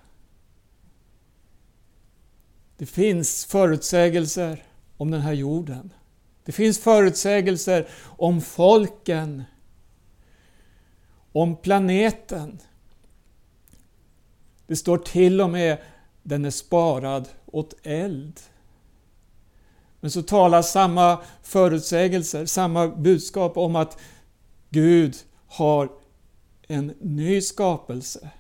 Det 2.77 2.87
finns 2.87 3.45
förutsägelser 3.45 4.65
om 4.97 5.11
den 5.11 5.21
här 5.21 5.33
jorden. 5.33 5.93
Det 6.45 6.53
finns 6.53 6.79
förutsägelser 6.79 7.89
om 8.03 8.41
folken, 8.41 9.45
om 11.33 11.57
planeten. 11.57 12.59
Det 14.67 14.77
står 14.77 14.99
till 14.99 15.41
och 15.41 15.51
med 15.51 15.79
den 16.23 16.45
är 16.45 16.51
sparad 16.51 17.29
åt 17.47 17.75
eld. 17.83 18.41
Men 20.01 20.11
så 20.11 20.23
talar 20.23 20.63
samma 20.63 21.19
förutsägelser, 21.43 22.47
samma 22.47 22.89
budskap 22.89 23.57
om 23.57 23.77
att 23.77 23.99
Gud 24.71 25.17
har 25.47 25.93
en 26.67 26.87
ny 27.01 27.41
skapelse. 27.41 28.31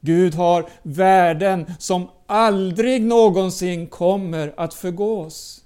Gud 0.00 0.34
har 0.34 0.68
värden 0.82 1.74
som 1.78 2.08
aldrig 2.26 3.02
någonsin 3.02 3.86
kommer 3.86 4.54
att 4.56 4.74
förgås. 4.74 5.64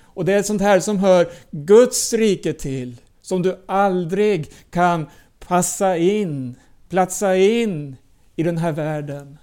Och 0.00 0.24
det 0.24 0.32
är 0.32 0.42
sånt 0.42 0.62
här 0.62 0.80
som 0.80 0.98
hör 0.98 1.32
Guds 1.50 2.12
rike 2.12 2.52
till, 2.52 3.00
som 3.22 3.42
du 3.42 3.64
aldrig 3.66 4.52
kan 4.70 5.06
passa 5.38 5.96
in, 5.96 6.54
platsa 6.88 7.36
in 7.36 7.96
i 8.36 8.42
den 8.42 8.58
här 8.58 8.72
världen. 8.72 9.38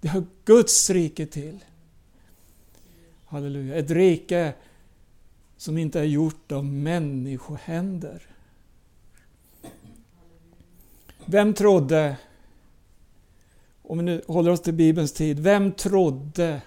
Det 0.00 0.08
hör 0.08 0.24
Guds 0.44 0.90
rike 0.90 1.26
till. 1.26 1.64
Halleluja. 3.26 3.76
Ett 3.76 3.90
rike 3.90 4.52
som 5.56 5.78
inte 5.78 6.00
är 6.00 6.04
gjort 6.04 6.52
av 6.52 6.64
människohänder. 6.64 8.29
Vem 11.26 11.54
trodde, 11.54 12.16
om 13.82 13.98
vi 13.98 14.04
nu 14.04 14.22
håller 14.26 14.50
oss 14.50 14.62
till 14.62 14.74
Bibelns 14.74 15.12
tid, 15.12 15.40
vem 15.40 15.72
trodde 15.72 16.62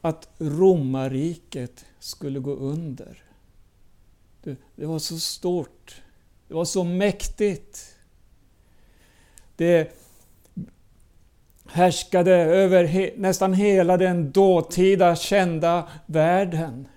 att 0.00 0.28
romarriket 0.38 1.84
skulle 1.98 2.38
gå 2.38 2.54
under? 2.54 3.22
Det 4.76 4.86
var 4.86 4.98
så 4.98 5.18
stort. 5.18 6.02
Det 6.48 6.54
var 6.54 6.64
så 6.64 6.84
mäktigt. 6.84 7.96
Det 9.56 9.96
härskade 11.66 12.32
över 12.34 12.84
he 12.84 13.12
nästan 13.16 13.52
hela 13.54 13.96
den 13.96 14.32
dåtida 14.32 15.16
kända 15.16 15.88
världen. 16.06 16.88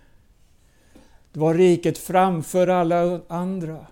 Det 1.32 1.40
var 1.40 1.54
riket 1.54 1.98
framför 1.98 2.68
alla 2.68 3.22
andra. 3.28 3.88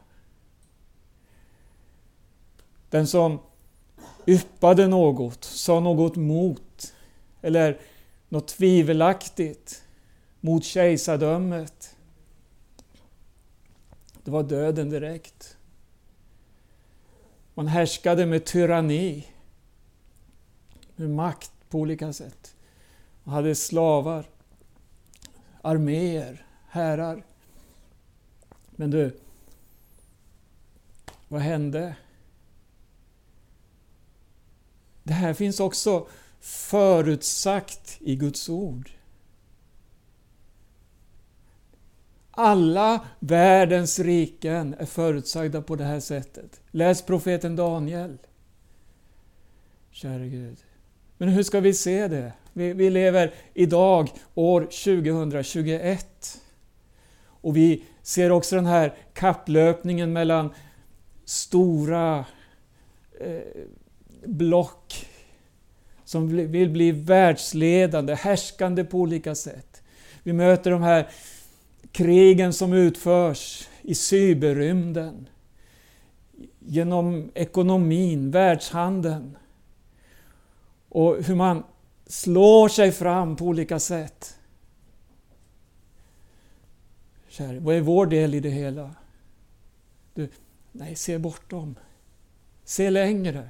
Den 2.90 3.08
som 3.08 3.40
yppade 4.28 4.88
något, 4.88 5.44
sa 5.44 5.80
något 5.80 6.16
mot 6.16 6.94
eller 7.42 7.82
något 8.30 8.48
tvivelaktigt 8.48 9.84
mot 10.40 10.64
kejsardömet. 10.64 11.96
Det 14.24 14.32
var 14.32 14.44
döden 14.44 14.90
direkt. 14.90 15.58
Man 17.54 17.68
härskade 17.68 18.26
med 18.26 18.46
tyranni, 18.46 19.28
med 20.96 21.10
makt 21.10 21.52
på 21.70 21.78
olika 21.78 22.14
sätt. 22.14 22.56
Man 23.24 23.36
hade 23.36 23.56
slavar, 23.56 24.26
arméer, 25.62 26.46
härar. 26.70 27.24
Men 28.72 28.92
du, 28.92 29.20
vad 31.28 31.42
hände? 31.42 31.96
Det 35.10 35.16
här 35.16 35.34
finns 35.34 35.60
också 35.60 36.08
förutsagt 36.40 37.98
i 38.00 38.16
Guds 38.16 38.50
ord. 38.50 38.90
Alla 42.32 43.06
världens 43.20 44.00
riken 44.00 44.76
är 44.80 44.86
förutsagda 44.86 45.62
på 45.62 45.76
det 45.76 45.84
här 45.84 46.00
sättet. 46.00 46.62
Läs 46.72 47.02
profeten 47.02 47.56
Daniel. 47.56 48.18
Käre 49.92 50.28
Gud. 50.28 50.58
Men 51.18 51.30
hur 51.30 51.44
ska 51.44 51.60
vi 51.60 51.74
se 51.74 52.08
det? 52.08 52.34
Vi, 52.54 52.74
vi 52.74 52.90
lever 52.90 53.34
idag, 53.54 54.10
år 54.36 54.62
2021. 54.62 56.42
Och 57.26 57.58
vi 57.58 57.84
ser 58.02 58.32
också 58.32 58.56
den 58.56 58.66
här 58.66 58.96
kapplöpningen 59.14 60.14
mellan 60.14 60.54
stora 61.26 62.26
eh, 63.20 63.42
block 64.26 65.06
som 66.06 66.48
vill 66.52 66.70
bli 66.70 66.92
världsledande, 66.92 68.16
härskande 68.16 68.84
på 68.84 68.98
olika 68.98 69.36
sätt. 69.36 69.84
Vi 70.24 70.34
möter 70.34 70.72
de 70.72 70.82
här 70.82 71.10
krigen 71.92 72.54
som 72.54 72.74
utförs 72.74 73.68
i 73.82 73.96
cyberrymden, 73.96 75.28
genom 76.60 77.32
ekonomin, 77.34 78.32
världshandeln 78.32 79.38
och 80.90 81.24
hur 81.24 81.36
man 81.36 81.64
slår 82.08 82.70
sig 82.70 82.92
fram 82.92 83.36
på 83.36 83.46
olika 83.46 83.80
sätt. 83.80 84.40
Kär, 87.28 87.60
vad 87.60 87.76
är 87.76 87.82
vår 87.82 88.06
del 88.06 88.36
i 88.36 88.40
det 88.40 88.50
hela? 88.50 88.96
Du, 90.14 90.30
nej, 90.72 90.96
se 90.96 91.18
bortom. 91.18 91.76
Se 92.64 92.90
längre. 92.90 93.50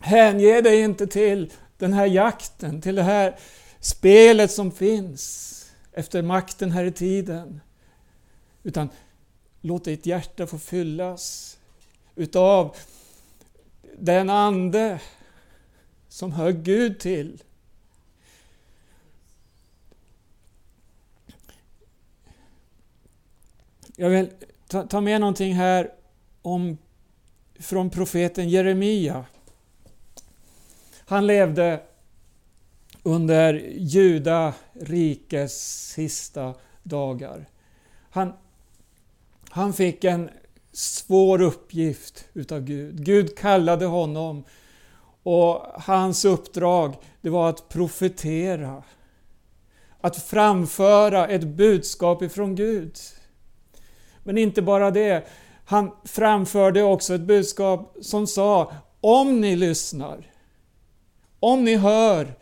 Hänge 0.00 0.60
dig 0.60 0.80
inte 0.80 1.06
till 1.06 1.52
den 1.78 1.92
här 1.92 2.06
jakten, 2.06 2.80
till 2.80 2.94
det 2.94 3.02
här 3.02 3.38
spelet 3.80 4.50
som 4.50 4.72
finns 4.72 5.56
efter 5.92 6.22
makten 6.22 6.70
här 6.70 6.84
i 6.84 6.92
tiden. 6.92 7.60
Utan 8.62 8.88
låt 9.60 9.84
ditt 9.84 10.06
hjärta 10.06 10.46
få 10.46 10.58
fyllas 10.58 11.58
utav 12.14 12.76
den 13.98 14.30
Ande 14.30 15.00
som 16.08 16.32
hör 16.32 16.52
Gud 16.52 16.98
till. 16.98 17.42
Jag 23.96 24.10
vill 24.10 24.30
ta, 24.66 25.00
med 25.00 25.20
någonting 25.20 25.54
här 25.54 25.92
om, 26.42 26.78
från 27.58 27.90
profeten 27.90 28.48
Jeremia. 28.48 29.24
Han 31.10 31.26
levde 31.26 31.80
under 33.02 33.54
Juda 33.76 34.54
rikes 34.72 35.84
sista 35.88 36.54
dagar. 36.82 37.48
Han, 38.10 38.32
han 39.48 39.72
fick 39.72 40.04
en 40.04 40.30
svår 40.72 41.42
uppgift 41.42 42.24
utav 42.32 42.60
Gud. 42.60 43.04
Gud 43.04 43.38
kallade 43.38 43.86
honom 43.86 44.44
och 45.22 45.66
hans 45.74 46.24
uppdrag 46.24 46.96
det 47.20 47.30
var 47.30 47.48
att 47.48 47.68
profetera. 47.68 48.82
Att 50.00 50.16
framföra 50.16 51.28
ett 51.28 51.44
budskap 51.44 52.22
ifrån 52.22 52.54
Gud. 52.54 52.96
Men 54.24 54.38
inte 54.38 54.62
bara 54.62 54.90
det. 54.90 55.26
Han 55.64 55.90
framförde 56.04 56.82
också 56.82 57.14
ett 57.14 57.20
budskap 57.20 57.96
som 58.00 58.26
sa 58.26 58.72
om 59.00 59.40
ni 59.40 59.56
lyssnar, 59.56 60.30
om 61.40 61.64
ni 61.64 61.76
hör 61.76 62.34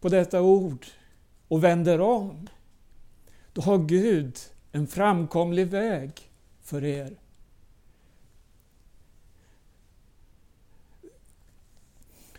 på 0.00 0.08
detta 0.08 0.42
ord 0.42 0.86
och 1.48 1.64
vänder 1.64 2.00
om, 2.00 2.48
då 3.52 3.62
har 3.62 3.78
Gud 3.78 4.38
en 4.72 4.86
framkomlig 4.86 5.66
väg 5.66 6.30
för 6.62 6.84
er. 6.84 7.16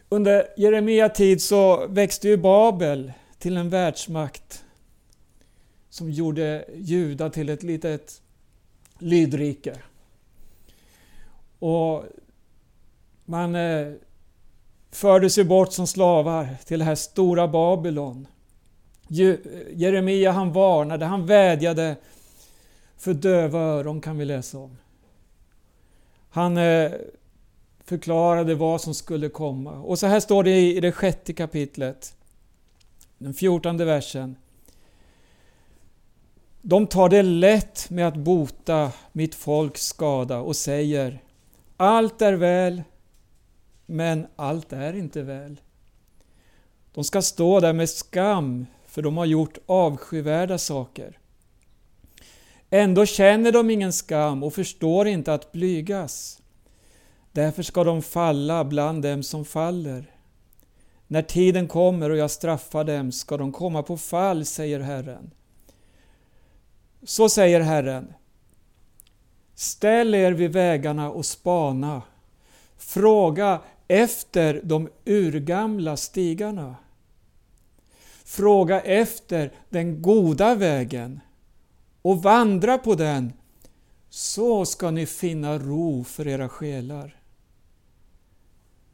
Under 0.09 0.47
Jeremia 0.57 1.09
tid 1.09 1.41
så 1.41 1.87
växte 1.87 2.27
ju 2.27 2.37
Babel 2.37 3.13
till 3.37 3.57
en 3.57 3.69
världsmakt 3.69 4.65
som 5.89 6.11
gjorde 6.11 6.65
Juda 6.75 7.29
till 7.29 7.49
ett 7.49 7.63
litet 7.63 8.21
lydrike. 8.99 9.79
Och 11.59 12.05
man 13.25 13.55
eh, 13.55 13.93
fördes 14.93 15.37
ju 15.37 15.43
bort 15.43 15.73
som 15.73 15.87
slavar 15.87 16.47
till 16.65 16.79
det 16.79 16.85
här 16.85 16.95
stora 16.95 17.47
Babylon. 17.47 18.27
Jeremia 19.73 20.31
han 20.31 20.53
varnade, 20.53 21.05
han 21.05 21.25
vädjade 21.25 21.95
för 22.97 23.13
döva 23.13 23.59
öron 23.59 24.01
kan 24.01 24.17
vi 24.17 24.25
läsa 24.25 24.57
om. 24.57 24.77
Han 26.29 26.57
eh, 26.57 26.91
förklarade 27.85 28.55
vad 28.55 28.81
som 28.81 28.93
skulle 28.93 29.29
komma. 29.29 29.71
Och 29.71 29.99
så 29.99 30.07
här 30.07 30.19
står 30.19 30.43
det 30.43 30.59
i 30.59 30.79
det 30.79 30.91
sjätte 30.91 31.33
kapitlet, 31.33 32.15
den 33.17 33.33
fjortonde 33.33 33.85
versen. 33.85 34.35
De 36.61 36.87
tar 36.87 37.09
det 37.09 37.21
lätt 37.21 37.89
med 37.89 38.07
att 38.07 38.15
bota 38.15 38.91
mitt 39.11 39.35
folks 39.35 39.81
skada 39.85 40.39
och 40.39 40.55
säger 40.55 41.21
Allt 41.77 42.21
är 42.21 42.33
väl, 42.33 42.83
men 43.85 44.27
allt 44.35 44.73
är 44.73 44.93
inte 44.93 45.21
väl. 45.21 45.61
De 46.93 47.03
ska 47.03 47.21
stå 47.21 47.59
där 47.59 47.73
med 47.73 47.89
skam 47.89 48.65
för 48.85 49.01
de 49.01 49.17
har 49.17 49.25
gjort 49.25 49.57
avskyvärda 49.65 50.57
saker. 50.57 51.19
Ändå 52.69 53.05
känner 53.05 53.51
de 53.51 53.69
ingen 53.69 53.93
skam 53.93 54.43
och 54.43 54.53
förstår 54.53 55.07
inte 55.07 55.33
att 55.33 55.51
blygas. 55.51 56.41
Därför 57.31 57.63
ska 57.63 57.83
de 57.83 58.01
falla 58.01 58.63
bland 58.65 59.03
dem 59.03 59.23
som 59.23 59.45
faller. 59.45 60.11
När 61.07 61.21
tiden 61.21 61.67
kommer 61.67 62.09
och 62.09 62.17
jag 62.17 62.31
straffar 62.31 62.83
dem 62.83 63.11
ska 63.11 63.37
de 63.37 63.51
komma 63.51 63.83
på 63.83 63.97
fall, 63.97 64.45
säger 64.45 64.79
Herren. 64.79 65.31
Så 67.03 67.29
säger 67.29 67.59
Herren. 67.59 68.13
Ställ 69.55 70.15
er 70.15 70.31
vid 70.31 70.51
vägarna 70.51 71.11
och 71.11 71.25
spana. 71.25 72.01
Fråga 72.77 73.59
efter 73.93 74.61
de 74.63 74.89
urgamla 75.05 75.97
stigarna. 75.97 76.75
Fråga 78.25 78.81
efter 78.81 79.51
den 79.69 80.01
goda 80.01 80.55
vägen 80.55 81.19
och 82.01 82.23
vandra 82.23 82.77
på 82.77 82.95
den, 82.95 83.33
så 84.09 84.65
ska 84.65 84.91
ni 84.91 85.05
finna 85.05 85.57
ro 85.57 86.03
för 86.03 86.27
era 86.27 86.49
själar. 86.49 87.21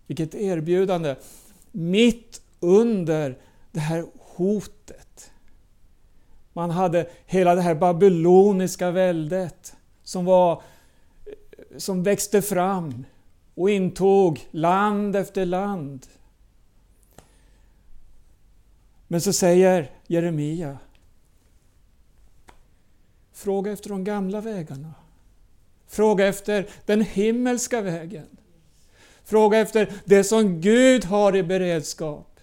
Vilket 0.08 0.36
erbjudande! 0.36 1.16
Mitt 1.72 2.42
under 2.60 3.38
det 3.72 3.80
här 3.80 4.06
hotet. 4.20 5.32
Man 6.54 6.70
hade 6.70 7.10
hela 7.26 7.56
det 7.56 7.62
här 7.62 7.76
babyloniska 7.76 8.92
väldet 8.92 9.76
som, 10.04 10.26
var, 10.26 10.62
som 11.78 12.04
växte 12.04 12.42
fram 12.42 13.06
och 13.60 13.70
intog 13.70 14.48
land 14.52 15.16
efter 15.16 15.46
land. 15.46 16.08
Men 19.08 19.22
så 19.22 19.34
säger 19.34 19.92
Jeremia 20.08 20.78
Fråga 23.34 23.72
efter 23.72 23.90
de 23.90 24.04
gamla 24.04 24.42
vägarna. 24.42 24.94
Fråga 25.88 26.28
efter 26.28 26.70
den 26.86 27.02
himmelska 27.02 27.82
vägen. 27.82 28.28
Fråga 29.24 29.58
efter 29.58 29.94
det 30.06 30.24
som 30.24 30.62
Gud 30.62 31.06
har 31.06 31.36
i 31.36 31.44
beredskap. 31.44 32.40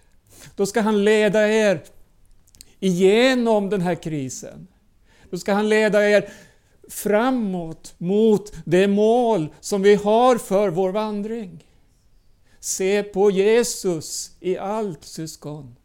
Då 0.55 0.65
ska 0.65 0.81
han 0.81 1.03
leda 1.03 1.47
er 1.47 1.83
igenom 2.79 3.69
den 3.69 3.81
här 3.81 3.95
krisen. 3.95 4.67
Då 5.29 5.37
ska 5.37 5.53
han 5.53 5.69
leda 5.69 6.09
er 6.09 6.29
framåt 6.89 7.95
mot 7.97 8.53
det 8.65 8.87
mål 8.87 9.53
som 9.59 9.81
vi 9.81 9.95
har 9.95 10.37
för 10.37 10.69
vår 10.69 10.91
vandring. 10.91 11.63
Se 12.59 13.03
på 13.03 13.31
Jesus 13.31 14.31
i 14.39 14.57
allt 14.57 15.03
syskon. 15.03 15.75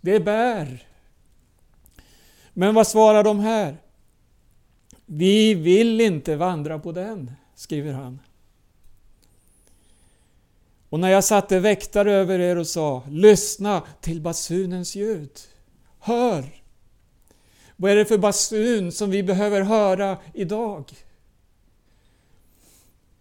Det 0.00 0.20
bär. 0.20 0.86
Men 2.52 2.74
vad 2.74 2.86
svarar 2.86 3.24
de 3.24 3.40
här? 3.40 3.76
Vi 5.06 5.54
vill 5.54 6.00
inte 6.00 6.36
vandra 6.36 6.78
på 6.78 6.92
den, 6.92 7.32
skriver 7.54 7.92
han. 7.92 8.18
Och 10.88 11.00
när 11.00 11.08
jag 11.08 11.24
satte 11.24 11.60
väktare 11.60 12.12
över 12.12 12.38
er 12.38 12.56
och 12.56 12.66
sa, 12.66 13.02
lyssna 13.10 13.82
till 14.00 14.20
basunens 14.20 14.96
ljud. 14.96 15.30
Hör! 15.98 16.62
Vad 17.76 17.90
är 17.90 17.96
det 17.96 18.04
för 18.04 18.18
basun 18.18 18.92
som 18.92 19.10
vi 19.10 19.22
behöver 19.22 19.62
höra 19.62 20.18
idag? 20.34 20.92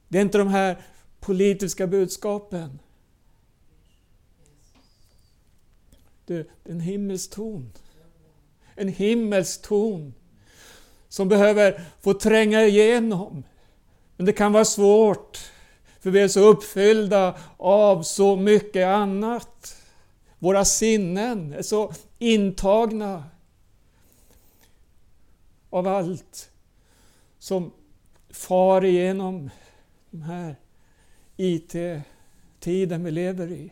Det 0.08 0.18
är 0.18 0.22
inte 0.22 0.38
de 0.38 0.48
här 0.48 0.82
politiska 1.20 1.88
budskapen. 1.88 2.80
Det 6.26 6.36
är 6.36 6.46
en 6.64 6.80
himmelsk 6.80 7.32
ton. 7.32 7.72
En 8.76 8.88
himmelsk 8.88 9.62
ton 9.62 10.14
som 11.10 11.30
behöver 11.30 11.82
få 12.02 12.14
tränga 12.14 12.64
igenom. 12.64 13.44
Men 14.18 14.26
det 14.26 14.34
kan 14.34 14.52
vara 14.52 14.66
svårt, 14.66 15.52
för 16.00 16.12
vi 16.12 16.22
är 16.22 16.28
så 16.28 16.40
uppfyllda 16.40 17.38
av 17.58 18.04
så 18.04 18.36
mycket 18.36 18.88
annat. 18.88 19.82
Våra 20.40 20.66
sinnen 20.66 21.54
är 21.54 21.62
så 21.62 21.94
intagna 22.20 23.24
av 25.76 25.88
allt 25.88 26.52
som 27.40 27.72
far 28.30 28.86
igenom 28.86 29.50
den 30.10 30.22
här 30.22 30.56
IT-tiden 31.38 33.04
vi 33.04 33.12
lever 33.12 33.52
i. 33.52 33.72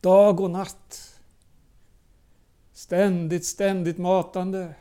Dag 0.00 0.40
och 0.40 0.50
natt. 0.50 1.20
Ständigt, 2.72 3.44
ständigt 3.44 3.98
matande 3.98 4.74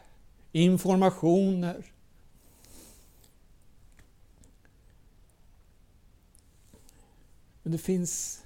informationer. 0.51 1.85
Men 7.63 7.71
det 7.71 7.77
finns 7.77 8.43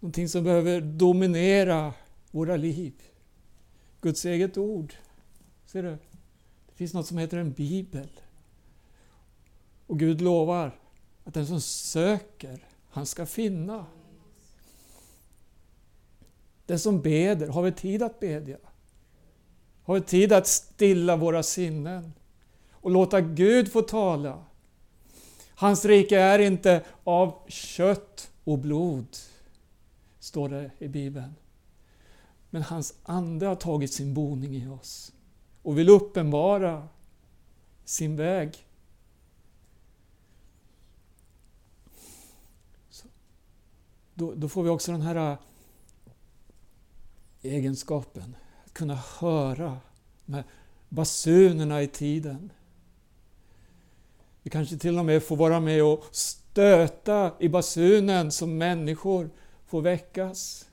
någonting 0.00 0.28
som 0.28 0.44
behöver 0.44 0.80
dominera 0.80 1.94
våra 2.30 2.56
liv. 2.56 2.92
Guds 4.00 4.24
eget 4.24 4.58
ord. 4.58 4.94
Ser 5.76 5.82
du? 5.82 5.98
Det 6.66 6.74
finns 6.74 6.94
något 6.94 7.06
som 7.06 7.18
heter 7.18 7.38
en 7.38 7.52
bibel. 7.52 8.08
Och 9.86 9.98
Gud 9.98 10.20
lovar 10.20 10.78
att 11.24 11.34
den 11.34 11.46
som 11.46 11.60
söker, 11.60 12.66
han 12.88 13.06
ska 13.06 13.26
finna. 13.26 13.86
Den 16.66 16.78
som 16.78 17.00
beder, 17.00 17.48
har 17.48 17.62
vi 17.62 17.72
tid 17.72 18.02
att 18.02 18.20
bedja? 18.20 18.58
Har 19.82 19.94
vi 19.94 20.00
tid 20.00 20.32
att 20.32 20.46
stilla 20.46 21.16
våra 21.16 21.42
sinnen 21.42 22.12
och 22.70 22.90
låta 22.90 23.20
Gud 23.20 23.72
få 23.72 23.82
tala? 23.82 24.44
Hans 25.54 25.84
rike 25.84 26.18
är 26.18 26.38
inte 26.38 26.84
av 27.04 27.48
kött 27.48 28.30
och 28.44 28.58
blod, 28.58 29.16
står 30.18 30.48
det 30.48 30.70
i 30.78 30.88
Bibeln. 30.88 31.34
Men 32.50 32.62
hans 32.62 32.94
Ande 33.02 33.46
har 33.46 33.56
tagit 33.56 33.92
sin 33.92 34.14
boning 34.14 34.56
i 34.56 34.68
oss 34.68 35.12
och 35.66 35.78
vill 35.78 35.88
uppenbara 35.88 36.88
sin 37.84 38.16
väg. 38.16 38.66
Då, 44.14 44.34
då, 44.34 44.48
får 44.48 44.62
vi 44.62 44.68
också 44.68 44.92
den 44.92 45.00
här 45.00 45.30
äh, 45.32 45.38
egenskapen, 47.42 48.36
att 48.64 48.72
kunna 48.72 48.98
höra 49.18 49.78
med 50.24 50.44
basunerna 50.88 51.82
i 51.82 51.86
tiden. 51.86 52.52
Vi 54.42 54.50
kanske 54.50 54.78
till 54.78 54.98
och 54.98 55.04
med 55.04 55.22
får 55.22 55.36
vara 55.36 55.60
med 55.60 55.84
och 55.84 56.04
stöta 56.10 57.32
i 57.38 57.48
basunen 57.48 58.32
som 58.32 58.58
människor 58.58 59.30
får 59.66 59.82
väckas. 59.82 60.68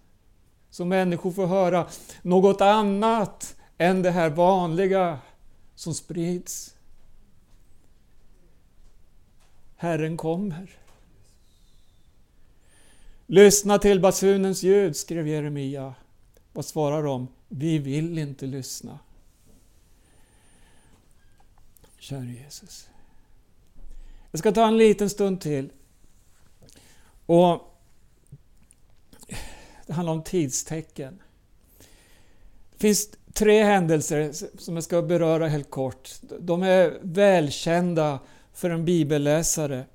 Så 0.70 0.86
människor 0.86 1.32
får 1.32 1.48
höra 1.48 1.88
något 2.22 2.62
annat 2.62 3.56
än 3.78 4.02
det 4.02 4.12
här 4.12 4.30
vanliga 4.30 5.20
som 5.76 5.94
sprids. 5.94 6.76
Herren 9.76 10.18
kommer. 10.18 10.78
Lyssna 13.26 13.80
till 13.80 14.00
basunens 14.00 14.64
ljud, 14.64 14.96
skrev 14.96 15.28
Jeremia. 15.28 15.96
Vad 16.54 16.66
svarar 16.66 17.04
de? 17.04 17.28
Vi 17.48 17.78
vill 17.78 18.18
inte 18.18 18.46
lyssna. 18.46 19.00
Kära 22.00 22.24
Jesus. 22.24 22.90
Jag 24.32 24.40
ska 24.40 24.52
ta 24.52 24.68
en 24.68 24.78
liten 24.78 25.10
stund 25.10 25.42
till. 25.42 25.70
Och 27.26 27.74
Det 29.88 29.94
handlar 29.94 30.14
om 30.14 30.24
tidstecken. 30.24 31.23
Det 32.84 32.88
finns 32.88 33.10
tre 33.34 33.64
händelser 33.64 34.32
som 34.58 34.76
jag 34.76 34.84
ska 34.84 35.02
beröra 35.02 35.48
helt 35.48 35.70
kort. 35.70 36.12
De 36.40 36.64
är 36.64 37.00
välkända 37.02 38.20
för 38.54 38.70
en 38.70 38.86
bibelläsare. 38.86 39.86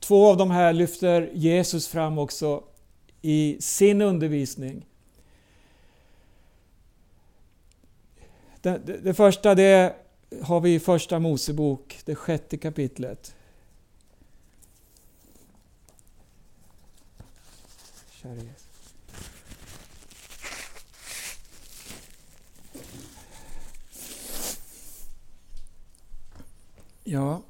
Två 0.00 0.28
av 0.28 0.36
de 0.36 0.50
här 0.50 0.72
lyfter 0.72 1.30
Jesus 1.34 1.88
fram 1.88 2.18
också 2.18 2.64
i 3.20 3.56
sin 3.60 4.00
undervisning. 4.00 4.86
Det, 8.60 8.80
det, 8.84 8.98
det 8.98 9.14
första 9.14 9.54
det 9.54 9.96
har 10.42 10.60
vi 10.60 10.74
i 10.74 10.80
Första 10.80 11.18
Mosebok, 11.18 11.98
det 12.04 12.14
sjätte 12.14 12.56
kapitlet. 12.56 13.34
Kära 18.22 18.61
Ja, 27.04 27.42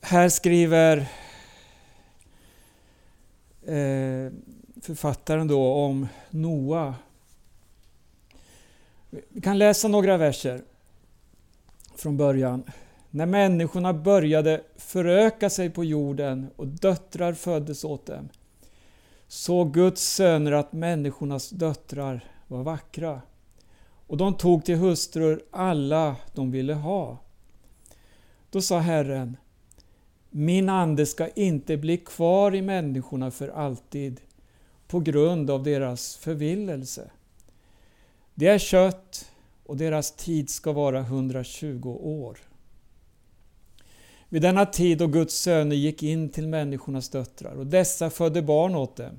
här 0.00 0.28
skriver 0.28 0.96
eh, 3.62 4.32
författaren 4.82 5.48
då 5.48 5.72
om 5.72 6.08
Noa. 6.30 6.94
Vi 9.28 9.40
kan 9.40 9.58
läsa 9.58 9.88
några 9.88 10.16
verser 10.16 10.62
från 11.96 12.16
början. 12.16 12.62
När 13.10 13.26
människorna 13.26 13.92
började 13.92 14.62
föröka 14.76 15.50
sig 15.50 15.70
på 15.70 15.84
jorden 15.84 16.50
och 16.56 16.66
döttrar 16.66 17.32
föddes 17.32 17.84
åt 17.84 18.06
dem 18.06 18.28
såg 19.28 19.74
Guds 19.74 20.14
söner 20.14 20.52
att 20.52 20.72
människornas 20.72 21.50
döttrar 21.50 22.24
var 22.46 22.62
vackra 22.62 23.22
och 24.06 24.16
de 24.16 24.34
tog 24.34 24.64
till 24.64 24.76
hustrur 24.76 25.42
alla 25.50 26.16
de 26.34 26.50
ville 26.50 26.74
ha. 26.74 27.18
Då 28.50 28.60
sa 28.60 28.78
Herren 28.78 29.36
Min 30.30 30.68
ande 30.68 31.06
ska 31.06 31.28
inte 31.28 31.76
bli 31.76 31.96
kvar 31.96 32.54
i 32.54 32.62
människorna 32.62 33.30
för 33.30 33.48
alltid 33.48 34.20
på 34.86 35.00
grund 35.00 35.50
av 35.50 35.62
deras 35.62 36.16
förvillelse. 36.16 37.10
Det 38.34 38.46
är 38.46 38.58
kött 38.58 39.32
och 39.64 39.76
deras 39.76 40.12
tid 40.12 40.50
ska 40.50 40.72
vara 40.72 41.00
120 41.00 41.98
år. 42.02 42.38
Vid 44.28 44.42
denna 44.42 44.66
tid 44.66 44.98
då 44.98 45.06
Guds 45.06 45.34
söner 45.34 45.76
gick 45.76 46.02
in 46.02 46.28
till 46.28 46.48
människornas 46.48 47.08
döttrar 47.08 47.54
och 47.54 47.66
dessa 47.66 48.10
födde 48.10 48.42
barn 48.42 48.74
åt 48.74 48.96
dem 48.96 49.18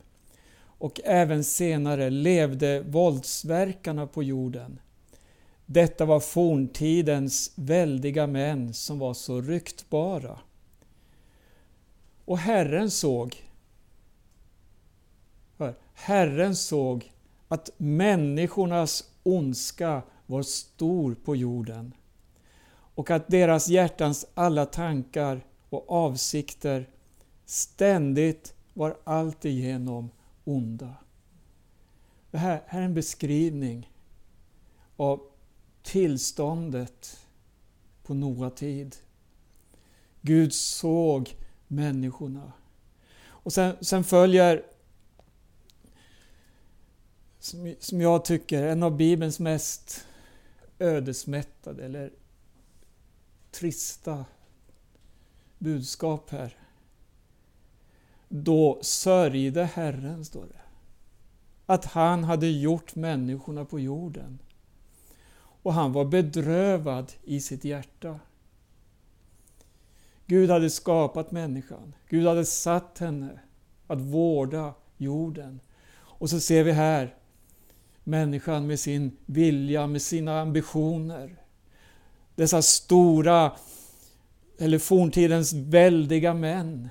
och 0.79 1.01
även 1.03 1.43
senare 1.43 2.09
levde 2.09 2.81
våldsverkarna 2.81 4.07
på 4.07 4.23
jorden. 4.23 4.79
Detta 5.71 6.05
var 6.05 6.19
forntidens 6.19 7.51
väldiga 7.55 8.27
män 8.27 8.73
som 8.73 8.99
var 8.99 9.13
så 9.13 9.41
ryktbara. 9.41 10.39
Och 12.25 12.37
Herren 12.37 12.91
såg 12.91 13.49
Herren 15.93 16.55
såg 16.55 17.13
att 17.47 17.69
människornas 17.77 19.03
ondska 19.23 20.01
var 20.25 20.43
stor 20.43 21.15
på 21.15 21.35
jorden 21.35 21.93
och 22.95 23.11
att 23.11 23.27
deras 23.27 23.69
hjärtans 23.69 24.25
alla 24.33 24.65
tankar 24.65 25.45
och 25.69 25.91
avsikter 25.91 26.89
ständigt 27.45 28.53
var 28.73 28.97
alltigenom 29.03 30.09
onda. 30.43 30.95
Det 32.31 32.37
här, 32.37 32.63
här 32.67 32.81
är 32.81 32.85
en 32.85 32.93
beskrivning 32.93 33.91
av 34.97 35.28
tillståndet 35.83 37.19
på 38.03 38.13
Noa 38.13 38.49
tid. 38.49 38.95
Gud 40.21 40.53
såg 40.53 41.35
människorna. 41.67 42.53
Och 43.21 43.53
sen, 43.53 43.75
sen 43.81 44.03
följer, 44.03 44.63
som, 47.39 47.75
som 47.79 48.01
jag 48.01 48.25
tycker, 48.25 48.63
en 48.63 48.83
av 48.83 48.97
Bibelns 48.97 49.39
mest 49.39 50.05
ödesmättade 50.79 51.85
eller 51.85 52.11
trista 53.51 54.25
budskap 55.57 56.29
här. 56.29 56.57
Då 58.29 58.79
sörjde 58.81 59.65
Herren, 59.65 60.25
står 60.25 60.45
det. 60.45 60.61
Att 61.65 61.85
han 61.85 62.23
hade 62.23 62.47
gjort 62.47 62.95
människorna 62.95 63.65
på 63.65 63.79
jorden. 63.79 64.39
Och 65.63 65.73
han 65.73 65.93
var 65.93 66.05
bedrövad 66.05 67.11
i 67.23 67.41
sitt 67.41 67.65
hjärta. 67.65 68.19
Gud 70.25 70.49
hade 70.49 70.69
skapat 70.69 71.31
människan. 71.31 71.95
Gud 72.09 72.27
hade 72.27 72.45
satt 72.45 72.99
henne 72.99 73.39
att 73.87 74.01
vårda 74.01 74.73
jorden. 74.97 75.59
Och 75.97 76.29
så 76.29 76.39
ser 76.39 76.63
vi 76.63 76.71
här 76.71 77.15
människan 78.03 78.67
med 78.67 78.79
sin 78.79 79.17
vilja, 79.25 79.87
med 79.87 80.01
sina 80.01 80.41
ambitioner. 80.41 81.35
Dessa 82.35 82.61
stora, 82.61 83.51
eller 84.57 84.79
forntidens 84.79 85.53
väldiga 85.53 86.33
män. 86.33 86.89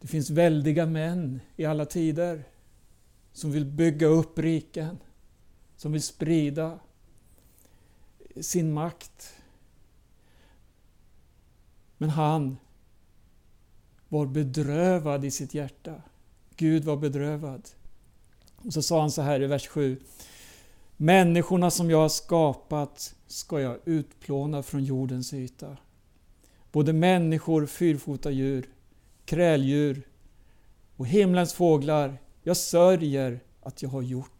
Det 0.00 0.06
finns 0.06 0.30
väldiga 0.30 0.86
män 0.86 1.40
i 1.56 1.64
alla 1.64 1.84
tider 1.84 2.44
som 3.32 3.52
vill 3.52 3.64
bygga 3.64 4.06
upp 4.06 4.38
riken, 4.38 4.98
som 5.76 5.92
vill 5.92 6.02
sprida 6.02 6.78
sin 8.40 8.72
makt. 8.72 9.34
Men 11.98 12.10
han 12.10 12.56
var 14.08 14.26
bedrövad 14.26 15.24
i 15.24 15.30
sitt 15.30 15.54
hjärta. 15.54 16.02
Gud 16.56 16.84
var 16.84 16.96
bedrövad. 16.96 17.68
Och 18.56 18.72
så 18.72 18.82
sa 18.82 19.00
han 19.00 19.10
så 19.10 19.22
här 19.22 19.42
i 19.42 19.46
vers 19.46 19.68
7. 19.68 20.00
Människorna 20.96 21.70
som 21.70 21.90
jag 21.90 21.98
har 21.98 22.08
skapat 22.08 23.14
ska 23.26 23.60
jag 23.60 23.78
utplåna 23.84 24.62
från 24.62 24.84
jordens 24.84 25.34
yta. 25.34 25.76
Både 26.72 26.92
människor, 26.92 27.66
fyrfota 27.66 28.30
djur, 28.30 28.68
kräldjur 29.24 30.02
och 30.96 31.06
himlens 31.06 31.54
fåglar. 31.54 32.18
Jag 32.42 32.56
sörjer 32.56 33.40
att 33.62 33.82
jag 33.82 33.88
har 33.90 34.02
gjort. 34.02 34.35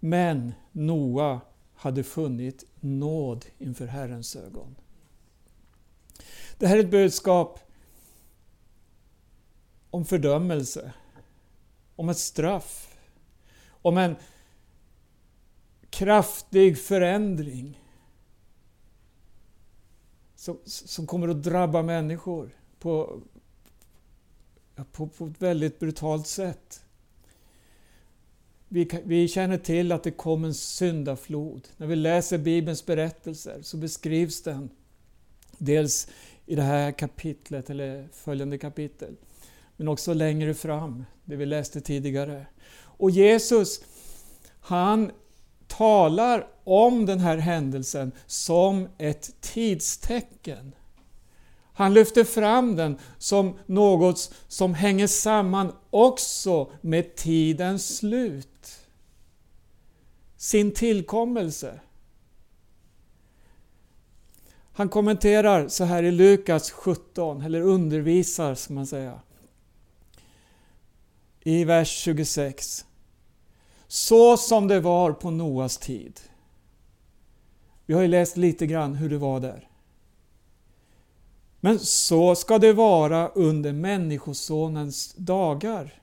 Men 0.00 0.52
Noa 0.72 1.40
hade 1.74 2.04
funnit 2.04 2.64
nåd 2.80 3.46
inför 3.58 3.86
Herrens 3.86 4.36
ögon. 4.36 4.76
Det 6.58 6.66
här 6.66 6.76
är 6.76 6.80
ett 6.80 6.90
budskap 6.90 7.60
om 9.90 10.04
fördömelse, 10.04 10.92
om 11.96 12.08
ett 12.08 12.18
straff, 12.18 12.96
om 13.68 13.98
en 13.98 14.16
kraftig 15.90 16.78
förändring. 16.78 17.78
som, 20.38 20.58
som 20.64 21.06
kommer 21.06 21.28
att 21.28 21.42
drabba 21.42 21.82
människor 21.82 22.50
på, 22.78 23.20
på, 24.92 25.08
på 25.08 25.26
ett 25.26 25.42
väldigt 25.42 25.78
brutalt 25.78 26.26
sätt. 26.26 26.84
Vi, 28.68 28.88
vi 29.04 29.28
känner 29.28 29.58
till 29.58 29.92
att 29.92 30.02
det 30.02 30.10
kom 30.10 30.44
en 30.44 30.54
syndaflod. 30.54 31.68
När 31.76 31.86
vi 31.86 31.96
läser 31.96 32.38
Bibelns 32.38 32.86
berättelser 32.86 33.58
så 33.62 33.76
beskrivs 33.76 34.42
den 34.42 34.70
dels 35.58 36.08
i 36.46 36.54
det 36.54 36.62
här 36.62 36.92
kapitlet 36.92 37.70
eller 37.70 38.08
följande 38.12 38.58
kapitel, 38.58 39.16
men 39.76 39.88
också 39.88 40.14
längre 40.14 40.54
fram, 40.54 41.04
det 41.24 41.36
vi 41.36 41.46
läste 41.46 41.80
tidigare. 41.80 42.46
Och 42.80 43.10
Jesus, 43.10 43.80
han 44.60 45.10
talar 45.66 46.46
om 46.64 47.06
den 47.06 47.18
här 47.18 47.36
händelsen 47.36 48.12
som 48.26 48.88
ett 48.98 49.40
tidstecken. 49.40 50.74
Han 51.78 51.94
lyfter 51.94 52.24
fram 52.24 52.76
den 52.76 52.98
som 53.18 53.58
något 53.66 54.34
som 54.48 54.74
hänger 54.74 55.06
samman 55.06 55.72
också 55.90 56.70
med 56.80 57.16
tidens 57.16 57.96
slut. 57.96 58.78
Sin 60.36 60.72
tillkommelse. 60.72 61.80
Han 64.72 64.88
kommenterar 64.88 65.68
så 65.68 65.84
här 65.84 66.02
i 66.02 66.10
Lukas 66.10 66.70
17, 66.70 67.42
eller 67.42 67.60
undervisar 67.60 68.54
ska 68.54 68.74
man 68.74 68.86
säga. 68.86 69.20
I 71.40 71.64
vers 71.64 71.88
26. 71.88 72.84
Så 73.88 74.36
som 74.36 74.68
det 74.68 74.80
var 74.80 75.12
på 75.12 75.30
Noas 75.30 75.78
tid. 75.78 76.20
Vi 77.86 77.94
har 77.94 78.02
ju 78.02 78.08
läst 78.08 78.36
lite 78.36 78.66
grann 78.66 78.94
hur 78.94 79.10
det 79.10 79.18
var 79.18 79.40
där. 79.40 79.67
Men 81.60 81.78
så 81.78 82.34
ska 82.34 82.58
det 82.58 82.72
vara 82.72 83.28
under 83.28 83.72
Människosonens 83.72 85.14
dagar. 85.14 86.02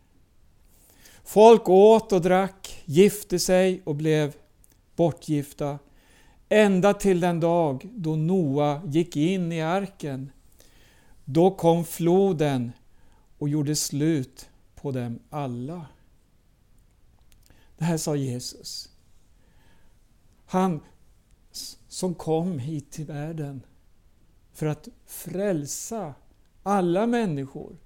Folk 1.24 1.70
åt 1.70 2.12
och 2.12 2.22
drack, 2.22 2.84
gifte 2.86 3.40
sig 3.40 3.82
och 3.84 3.96
blev 3.96 4.36
bortgifta 4.96 5.80
ända 6.50 6.94
till 6.94 7.20
den 7.20 7.40
dag 7.40 7.90
då 7.96 8.16
Noa 8.16 8.82
gick 8.86 9.16
in 9.16 9.52
i 9.52 9.62
arken. 9.62 10.32
Då 11.26 11.52
kom 11.52 11.86
floden 11.86 12.72
och 13.38 13.50
gjorde 13.50 13.76
slut 13.76 14.50
på 14.76 14.92
dem 14.92 15.20
alla. 15.30 15.86
Det 17.78 17.86
här 17.86 17.98
sa 17.98 18.16
Jesus. 18.16 18.90
Han 20.46 20.80
som 21.88 22.16
kom 22.16 22.60
hit 22.60 22.92
till 22.92 23.06
världen 23.06 23.62
för 24.56 24.66
att 24.66 24.88
frälsa 25.06 26.14
alla 26.64 27.08
människor. 27.08 27.78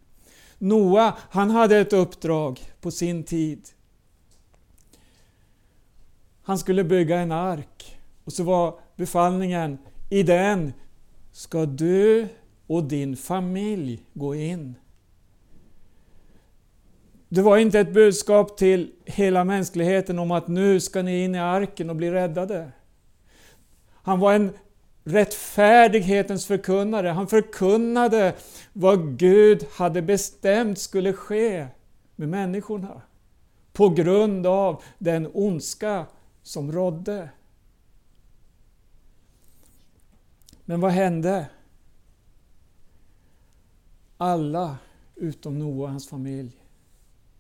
Noa, 0.57 1.17
han 1.29 1.49
hade 1.49 1.77
ett 1.77 1.93
uppdrag 1.93 2.59
på 2.81 2.91
sin 2.91 3.23
tid. 3.23 3.69
Han 6.41 6.57
skulle 6.59 6.83
bygga 6.83 7.19
en 7.19 7.31
ark 7.31 7.99
och 8.23 8.33
så 8.33 8.43
var 8.43 8.79
befallningen, 8.95 9.77
i 10.09 10.23
den 10.23 10.73
ska 11.31 11.65
du 11.65 12.27
och 12.67 12.83
din 12.83 13.17
familj 13.17 14.03
gå 14.13 14.35
in. 14.35 14.75
Det 17.29 17.41
var 17.41 17.57
inte 17.57 17.79
ett 17.79 17.93
budskap 17.93 18.57
till 18.57 18.91
hela 19.05 19.43
mänskligheten 19.43 20.19
om 20.19 20.31
att 20.31 20.47
nu 20.47 20.79
ska 20.79 21.01
ni 21.01 21.23
in 21.23 21.35
i 21.35 21.39
arken 21.39 21.89
och 21.89 21.95
bli 21.95 22.11
räddade. 22.11 22.71
Han 23.91 24.19
var 24.19 24.33
en 24.33 24.53
rättfärdighetens 25.09 26.45
förkunnare. 26.45 27.07
Han 27.07 27.27
förkunnade 27.27 28.35
vad 28.73 29.17
Gud 29.17 29.65
hade 29.71 30.01
bestämt 30.01 30.79
skulle 30.79 31.13
ske 31.13 31.67
med 32.15 32.29
människorna 32.29 33.01
på 33.73 33.89
grund 33.89 34.47
av 34.47 34.83
den 34.97 35.29
ondska 35.33 36.05
som 36.43 36.71
rådde. 36.71 37.29
Men 40.65 40.81
vad 40.81 40.91
hände? 40.91 41.49
Alla 44.17 44.77
utom 45.15 45.59
Noa 45.59 45.83
och 45.83 45.89
hans 45.89 46.09
familj 46.09 46.63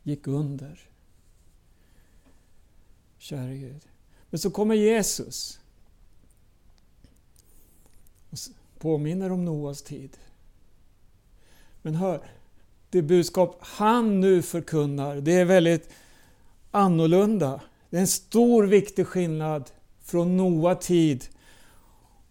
gick 0.03 0.27
under. 0.27 0.79
Käre 3.17 3.57
Gud. 3.57 3.81
Men 4.29 4.39
så 4.39 4.51
kommer 4.51 4.75
Jesus 4.75 5.59
påminner 8.79 9.31
om 9.31 9.45
Noas 9.45 9.81
tid. 9.81 10.17
Men 11.81 11.95
hör, 11.95 12.31
det 12.89 13.01
budskap 13.01 13.57
han 13.61 14.21
nu 14.21 14.41
förkunnar, 14.41 15.15
det 15.15 15.33
är 15.33 15.45
väldigt 15.45 15.89
annorlunda. 16.71 17.61
Det 17.89 17.97
är 17.97 18.01
en 18.01 18.07
stor 18.07 18.63
viktig 18.63 19.07
skillnad 19.07 19.71
från 20.01 20.37
Noa 20.37 20.75
tid 20.75 21.25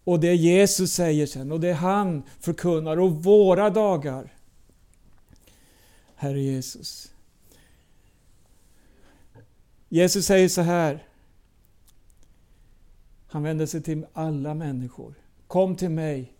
och 0.03 0.19
det 0.19 0.35
Jesus 0.35 0.93
säger 0.93 1.25
sen 1.25 1.51
och 1.51 1.59
det 1.59 1.73
han 1.73 2.23
förkunnar 2.39 2.99
och 2.99 3.23
våra 3.23 3.69
dagar. 3.69 4.33
Herre 6.15 6.41
Jesus. 6.41 7.11
Jesus 9.89 10.25
säger 10.25 10.49
så 10.49 10.61
här. 10.61 11.07
Han 13.27 13.43
vänder 13.43 13.65
sig 13.65 13.83
till 13.83 14.05
alla 14.13 14.53
människor. 14.53 15.13
Kom 15.49 15.75
till 15.75 15.89
mig, 15.89 16.33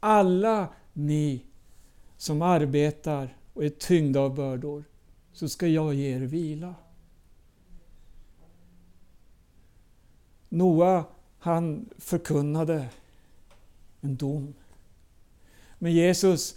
alla 0.00 0.68
ni 0.92 1.44
som 2.16 2.42
arbetar 2.42 3.36
och 3.52 3.64
är 3.64 3.68
tyngda 3.68 4.20
av 4.20 4.34
bördor, 4.34 4.84
så 5.32 5.48
ska 5.48 5.66
jag 5.66 5.94
ge 5.94 6.16
er 6.16 6.20
vila. 6.20 6.74
Noa, 10.48 11.04
han 11.38 11.90
förkunnade 11.98 12.88
en 14.00 14.16
dom. 14.16 14.54
Men 15.78 15.92
Jesus, 15.92 16.56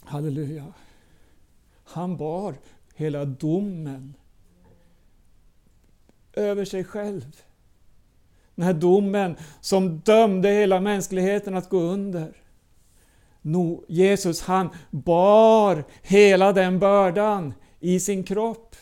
halleluja, 0.00 0.72
han 1.84 2.16
bar 2.16 2.54
hela 2.94 3.24
domen 3.24 4.14
över 6.32 6.64
sig 6.64 6.84
själv. 6.84 7.42
Den 8.54 8.64
här 8.64 8.72
domen 8.72 9.36
som 9.60 9.98
dömde 9.98 10.48
hela 10.48 10.80
mänskligheten 10.80 11.54
att 11.54 11.68
gå 11.68 11.80
under. 11.80 12.32
No, 13.42 13.84
Jesus 13.88 14.42
han 14.42 14.68
bar 14.90 15.84
hela 16.02 16.52
den 16.52 16.78
bördan 16.78 17.54
i 17.80 18.00
sin 18.00 18.24
kropp. 18.24 18.76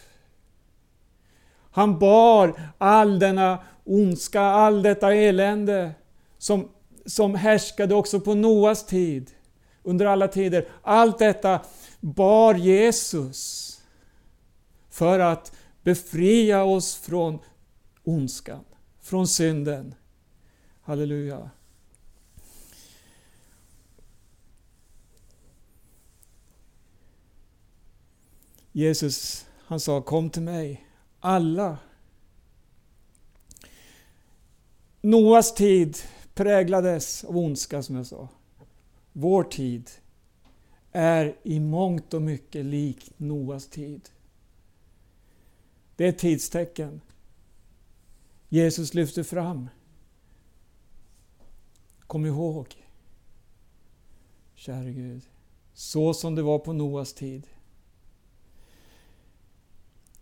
Han 1.71 1.99
bar 1.99 2.61
all 2.79 3.19
denna 3.19 3.59
ondska, 3.85 4.41
all 4.41 4.83
detta 4.83 5.15
elände 5.15 5.91
som, 6.39 6.69
som 7.07 7.35
härskade 7.35 7.95
också 7.95 8.21
på 8.21 8.35
Noas 8.35 8.87
tid, 8.87 9.31
under 9.83 10.07
alla 10.07 10.29
tider. 10.29 10.69
Allt 10.83 11.19
detta 11.19 11.61
bar 12.01 12.55
Jesus 12.55 13.67
för 14.91 15.19
att 15.19 15.53
befria 15.83 16.65
oss 16.65 16.97
från 16.97 17.39
ondskan 18.05 18.65
från 19.11 19.29
synden. 19.29 19.95
Halleluja. 20.83 21.51
Jesus 28.73 29.47
han 29.59 29.81
sa 29.81 30.03
Kom 30.03 30.31
till 30.31 30.43
mig, 30.43 30.87
alla. 31.21 31.79
Noas 35.01 35.55
tid 35.55 35.97
präglades 36.35 37.25
av 37.25 37.37
ondska 37.37 37.83
som 37.83 37.97
jag 37.97 38.07
sa. 38.07 38.29
Vår 39.13 39.45
tid 39.45 39.91
är 40.93 41.37
i 41.43 41.61
mångt 41.61 42.15
och 42.15 42.23
mycket 42.23 42.65
lik 42.65 43.13
Noas 43.17 43.67
tid. 43.67 44.09
Det 45.97 46.05
är 46.05 46.09
ett 46.09 46.19
tidstecken. 46.19 47.01
Jesus 48.53 48.95
lyfter 48.95 49.23
fram. 49.23 49.69
Kom 52.07 52.27
ihåg, 52.27 52.67
käre 54.55 54.93
Gud, 54.93 55.23
så 55.75 56.15
som 56.15 56.35
det 56.35 56.43
var 56.43 56.59
på 56.59 56.73
Noas 56.73 57.13
tid. 57.13 57.47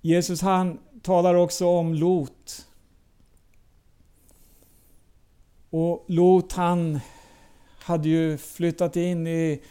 Jesus 0.00 0.40
han 0.40 0.78
talar 1.02 1.34
också 1.34 1.66
om 1.66 1.94
Lot. 1.94 2.66
Och 5.70 6.04
Lot 6.08 6.52
han 6.52 7.00
hade 7.78 8.08
ju 8.08 8.38
flyttat 8.38 8.96
in 8.96 9.26
i 9.26 9.62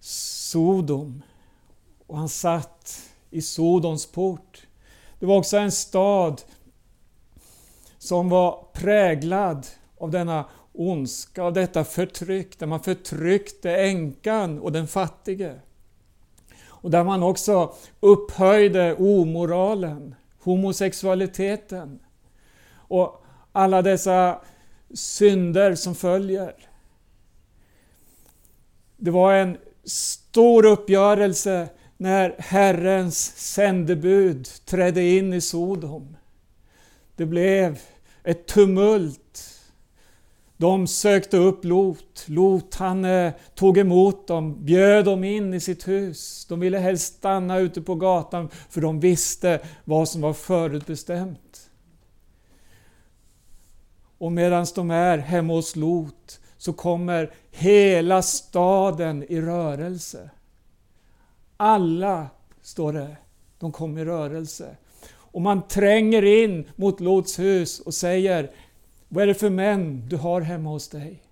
Sodom 0.00 1.22
och 2.06 2.18
han 2.18 2.28
satt 2.28 3.02
i 3.30 3.42
Sodoms 3.42 4.06
port. 4.06 4.66
Det 5.18 5.26
var 5.26 5.36
också 5.36 5.56
en 5.56 5.72
stad 5.72 6.42
som 7.98 8.28
var 8.28 8.64
präglad 8.72 9.66
av 9.98 10.10
denna 10.10 10.44
ondska, 10.72 11.42
av 11.42 11.52
detta 11.52 11.84
förtryck, 11.84 12.58
där 12.58 12.66
man 12.66 12.80
förtryckte 12.80 13.76
änkan 13.76 14.58
och 14.58 14.72
den 14.72 14.88
fattige. 14.88 15.54
Och 16.66 16.90
där 16.90 17.04
man 17.04 17.22
också 17.22 17.74
upphöjde 18.00 18.94
omoralen, 18.94 20.14
homosexualiteten 20.42 22.00
och 22.74 23.24
alla 23.52 23.82
dessa 23.82 24.40
synder 24.94 25.74
som 25.74 25.94
följer. 25.94 26.54
Det 28.96 29.10
var 29.10 29.34
en 29.34 29.58
stor 29.84 30.64
uppgörelse 30.64 31.68
när 31.96 32.36
Herrens 32.38 33.36
sändebud 33.36 34.48
trädde 34.64 35.02
in 35.02 35.32
i 35.32 35.40
Sodom. 35.40 36.17
Det 37.18 37.26
blev 37.26 37.80
ett 38.22 38.46
tumult. 38.46 39.60
De 40.56 40.86
sökte 40.86 41.36
upp 41.36 41.64
Lot. 41.64 42.24
Lot 42.26 42.74
han 42.74 43.04
eh, 43.04 43.32
tog 43.54 43.78
emot 43.78 44.26
dem, 44.26 44.64
bjöd 44.64 45.04
dem 45.04 45.24
in 45.24 45.54
i 45.54 45.60
sitt 45.60 45.88
hus. 45.88 46.46
De 46.48 46.60
ville 46.60 46.78
helst 46.78 47.16
stanna 47.16 47.58
ute 47.58 47.82
på 47.82 47.94
gatan 47.94 48.48
för 48.70 48.80
de 48.80 49.00
visste 49.00 49.60
vad 49.84 50.08
som 50.08 50.20
var 50.20 50.32
förutbestämt. 50.32 51.70
Och 54.18 54.32
medan 54.32 54.66
de 54.74 54.90
är 54.90 55.18
hemma 55.18 55.52
hos 55.52 55.76
Lot 55.76 56.40
så 56.56 56.72
kommer 56.72 57.34
hela 57.50 58.22
staden 58.22 59.24
i 59.28 59.40
rörelse. 59.40 60.30
Alla, 61.56 62.28
står 62.62 62.92
det, 62.92 63.16
de 63.58 63.72
kom 63.72 63.98
i 63.98 64.04
rörelse. 64.04 64.76
Och 65.32 65.42
man 65.42 65.68
tränger 65.68 66.24
in 66.24 66.70
mot 66.76 67.00
Lots 67.00 67.38
hus 67.38 67.80
och 67.80 67.94
säger 67.94 68.50
Vad 69.08 69.22
är 69.22 69.26
det 69.26 69.34
för 69.34 69.50
män 69.50 70.08
du 70.08 70.16
har 70.16 70.40
hemma 70.40 70.70
hos 70.70 70.88
dig? 70.88 71.22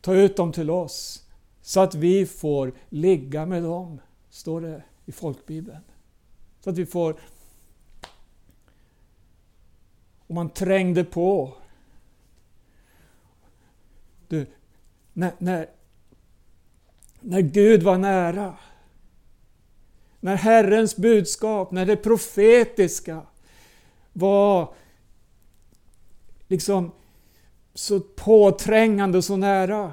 Ta 0.00 0.14
ut 0.14 0.36
dem 0.36 0.52
till 0.52 0.70
oss 0.70 1.26
så 1.62 1.80
att 1.80 1.94
vi 1.94 2.26
får 2.26 2.72
ligga 2.88 3.46
med 3.46 3.62
dem, 3.62 4.00
står 4.30 4.60
det 4.60 4.82
i 5.06 5.12
folkbibeln. 5.12 5.80
Så 6.60 6.70
att 6.70 6.78
vi 6.78 6.86
får... 6.86 7.16
Och 10.26 10.34
man 10.34 10.50
trängde 10.50 11.04
på. 11.04 11.54
Du, 14.28 14.46
när, 15.12 15.32
när, 15.38 15.68
när 17.20 17.40
Gud 17.40 17.82
var 17.82 17.98
nära, 17.98 18.56
när 20.22 20.36
Herrens 20.36 20.96
budskap, 20.96 21.70
när 21.70 21.86
det 21.86 21.96
profetiska 21.96 23.22
var 24.12 24.74
liksom 26.48 26.92
så 27.74 28.00
påträngande 28.00 29.18
och 29.18 29.24
så 29.24 29.36
nära. 29.36 29.92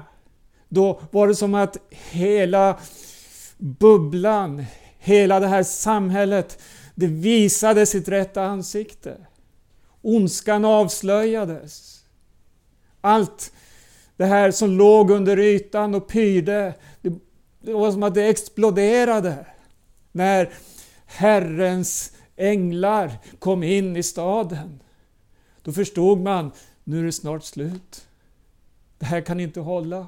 Då 0.68 1.00
var 1.10 1.28
det 1.28 1.34
som 1.34 1.54
att 1.54 1.76
hela 1.90 2.78
bubblan, 3.58 4.64
hela 4.98 5.40
det 5.40 5.46
här 5.46 5.62
samhället, 5.62 6.62
det 6.94 7.06
visade 7.06 7.86
sitt 7.86 8.08
rätta 8.08 8.42
ansikte. 8.42 9.16
Ondskan 10.02 10.64
avslöjades. 10.64 12.04
Allt 13.00 13.52
det 14.16 14.26
här 14.26 14.50
som 14.50 14.70
låg 14.70 15.10
under 15.10 15.38
ytan 15.38 15.94
och 15.94 16.08
pyrde, 16.08 16.74
det, 17.00 17.12
det 17.60 17.72
var 17.72 17.92
som 17.92 18.02
att 18.02 18.14
det 18.14 18.24
exploderade 18.24 19.46
när 20.12 20.52
Herrens 21.06 22.16
änglar 22.36 23.18
kom 23.38 23.62
in 23.62 23.96
i 23.96 24.02
staden. 24.02 24.80
Då 25.62 25.72
förstod 25.72 26.20
man, 26.20 26.52
nu 26.84 27.00
är 27.00 27.04
det 27.04 27.12
snart 27.12 27.44
slut. 27.44 28.06
Det 28.98 29.06
här 29.06 29.20
kan 29.20 29.40
inte 29.40 29.60
hålla. 29.60 30.06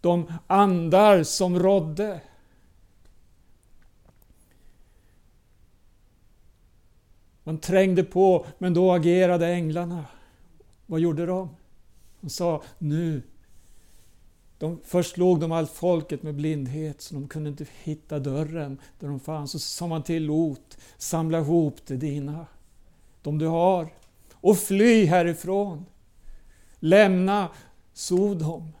De 0.00 0.32
andar 0.46 1.22
som 1.22 1.58
rådde. 1.58 2.20
Man 7.42 7.58
trängde 7.58 8.04
på, 8.04 8.46
men 8.58 8.74
då 8.74 8.92
agerade 8.92 9.46
änglarna. 9.46 10.04
Vad 10.86 11.00
gjorde 11.00 11.26
de? 11.26 11.56
De 12.20 12.30
sa, 12.30 12.62
nu 12.78 13.22
de, 14.60 14.80
först 14.84 15.14
slog 15.14 15.40
de 15.40 15.52
allt 15.52 15.70
folket 15.70 16.22
med 16.22 16.34
blindhet 16.34 17.00
så 17.00 17.14
de 17.14 17.28
kunde 17.28 17.50
inte 17.50 17.66
hitta 17.82 18.18
dörren 18.18 18.80
där 18.98 19.08
de 19.08 19.20
fanns. 19.20 19.52
Så 19.52 19.58
sa 19.58 19.86
man 19.86 20.02
till 20.02 20.24
Lot, 20.24 20.78
samla 20.96 21.38
ihop 21.38 21.76
det 21.86 21.96
dina, 21.96 22.46
de 23.22 23.38
du 23.38 23.46
har, 23.46 23.94
och 24.32 24.58
fly 24.58 25.04
härifrån. 25.06 25.86
Lämna 26.78 27.48
Sodom. 27.92 28.72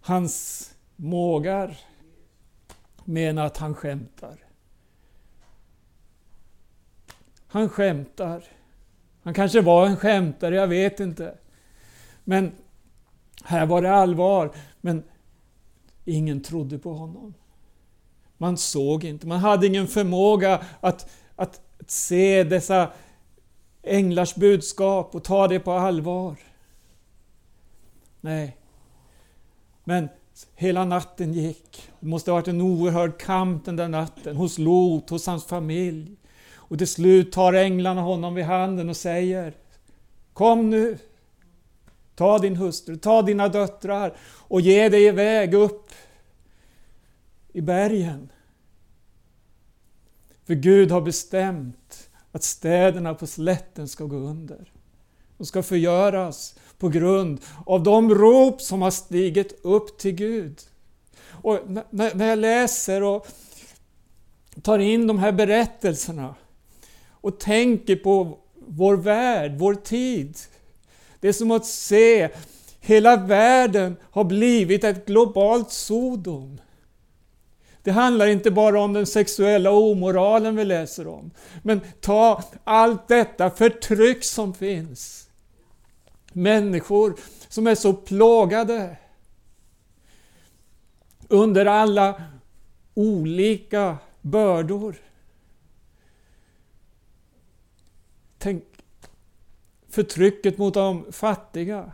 Hans 0.00 0.70
mågar 0.96 1.78
menar 3.04 3.46
att 3.46 3.56
han 3.56 3.74
skämtar. 3.74 4.44
Han 7.46 7.68
skämtar. 7.68 8.44
Han 9.22 9.34
kanske 9.34 9.60
var 9.60 9.86
en 9.86 9.96
skämtare, 9.96 10.54
jag 10.54 10.68
vet 10.68 11.00
inte. 11.00 11.38
Men 12.24 12.52
här 13.46 13.66
var 13.66 13.82
det 13.82 13.94
allvar, 13.94 14.52
men 14.80 15.02
ingen 16.04 16.42
trodde 16.42 16.78
på 16.78 16.94
honom. 16.94 17.34
Man 18.38 18.56
såg 18.56 19.04
inte, 19.04 19.26
man 19.26 19.38
hade 19.38 19.66
ingen 19.66 19.86
förmåga 19.86 20.54
att, 20.80 21.10
att, 21.36 21.60
att 21.76 21.90
se 21.90 22.44
dessa 22.44 22.90
änglars 23.82 24.34
budskap 24.34 25.14
och 25.14 25.24
ta 25.24 25.48
det 25.48 25.60
på 25.60 25.72
allvar. 25.72 26.36
Nej. 28.20 28.56
Men 29.84 30.08
hela 30.54 30.84
natten 30.84 31.32
gick. 31.32 31.90
Det 32.00 32.06
måste 32.06 32.30
ha 32.30 32.36
varit 32.36 32.48
en 32.48 32.60
oerhörd 32.60 33.18
kamp 33.20 33.64
den 33.64 33.76
där 33.76 33.88
natten 33.88 34.36
hos 34.36 34.58
Lot, 34.58 35.10
hos 35.10 35.26
hans 35.26 35.44
familj. 35.44 36.16
Och 36.54 36.78
till 36.78 36.88
slut 36.88 37.32
tar 37.32 37.52
änglarna 37.52 38.00
honom 38.00 38.34
vid 38.34 38.44
handen 38.44 38.88
och 38.88 38.96
säger 38.96 39.54
Kom 40.32 40.70
nu! 40.70 40.98
Ta 42.16 42.38
din 42.38 42.56
hustru, 42.56 42.96
ta 42.96 43.22
dina 43.22 43.48
döttrar 43.48 44.16
och 44.22 44.60
ge 44.60 44.88
dig 44.88 45.04
iväg 45.04 45.54
upp 45.54 45.90
i 47.52 47.60
bergen. 47.60 48.28
För 50.46 50.54
Gud 50.54 50.90
har 50.90 51.00
bestämt 51.00 52.10
att 52.32 52.42
städerna 52.42 53.14
på 53.14 53.26
slätten 53.26 53.88
ska 53.88 54.04
gå 54.04 54.16
under. 54.16 54.72
De 55.38 55.46
ska 55.46 55.62
förgöras 55.62 56.54
på 56.78 56.88
grund 56.88 57.40
av 57.66 57.82
de 57.82 58.14
rop 58.14 58.60
som 58.60 58.82
har 58.82 58.90
stigit 58.90 59.60
upp 59.62 59.98
till 59.98 60.12
Gud. 60.12 60.60
Och 61.30 61.60
när 61.90 62.28
jag 62.28 62.38
läser 62.38 63.02
och 63.02 63.26
tar 64.62 64.78
in 64.78 65.06
de 65.06 65.18
här 65.18 65.32
berättelserna 65.32 66.34
och 67.10 67.40
tänker 67.40 67.96
på 67.96 68.38
vår 68.66 68.96
värld, 68.96 69.58
vår 69.58 69.74
tid, 69.74 70.36
det 71.20 71.28
är 71.28 71.32
som 71.32 71.50
att 71.50 71.66
se 71.66 72.28
hela 72.80 73.16
världen 73.16 73.96
har 74.10 74.24
blivit 74.24 74.84
ett 74.84 75.06
globalt 75.06 75.70
Sodom. 75.70 76.60
Det 77.82 77.90
handlar 77.90 78.26
inte 78.26 78.50
bara 78.50 78.80
om 78.80 78.92
den 78.92 79.06
sexuella 79.06 79.70
omoralen 79.70 80.56
vi 80.56 80.64
läser 80.64 81.06
om. 81.06 81.30
Men 81.62 81.80
ta 82.00 82.42
allt 82.64 83.08
detta 83.08 83.50
förtryck 83.50 84.24
som 84.24 84.54
finns. 84.54 85.28
Människor 86.32 87.16
som 87.48 87.66
är 87.66 87.74
så 87.74 87.92
plågade 87.92 88.96
under 91.28 91.66
alla 91.66 92.22
olika 92.94 93.98
bördor. 94.20 94.96
Tänk 98.38 98.64
förtrycket 99.96 100.58
mot 100.58 100.74
de 100.74 101.12
fattiga. 101.12 101.92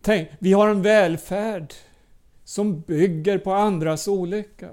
Tänk, 0.00 0.28
vi 0.38 0.52
har 0.52 0.68
en 0.68 0.82
välfärd 0.82 1.74
som 2.44 2.80
bygger 2.80 3.38
på 3.38 3.52
andras 3.52 4.08
olycka. 4.08 4.70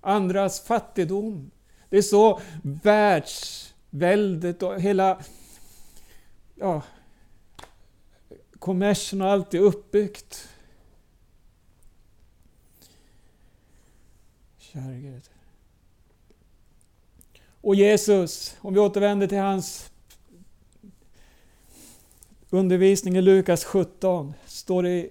Andras 0.00 0.60
fattigdom. 0.60 1.50
Det 1.88 1.98
är 1.98 2.02
så 2.02 2.40
världsväldet 2.62 4.62
och 4.62 4.80
hela 4.80 5.20
ja, 6.54 6.82
kommersen 8.58 9.22
och 9.22 9.28
allt 9.28 9.54
är 9.54 9.58
uppbyggt. 9.58 10.48
Kära 14.58 14.92
Gud. 14.92 15.30
Och 17.60 17.74
Jesus, 17.74 18.56
om 18.60 18.74
vi 18.74 18.80
återvänder 18.80 19.26
till 19.26 19.38
hans 19.38 19.89
undervisning 22.50 23.16
i 23.16 23.22
Lukas 23.22 23.64
17 23.64 24.34
står 24.46 24.82
det 24.82 25.08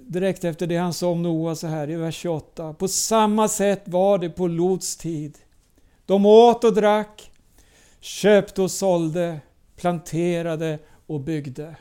direkt 0.00 0.44
efter 0.44 0.66
det 0.66 0.76
han 0.76 0.92
sa 0.92 1.08
om 1.08 1.22
Noa 1.22 1.54
så 1.54 1.66
här 1.66 1.90
i 1.90 1.96
vers 1.96 2.16
28. 2.16 2.74
På 2.74 2.88
samma 2.88 3.48
sätt 3.48 3.82
var 3.84 4.18
det 4.18 4.30
på 4.30 4.46
Lots 4.46 4.96
tid. 4.96 5.38
De 6.06 6.26
åt 6.26 6.64
och 6.64 6.74
drack, 6.74 7.32
köpte 8.00 8.62
och 8.62 8.70
sålde, 8.70 9.40
planterade 9.76 10.78
och 11.06 11.20
byggde. 11.20 11.76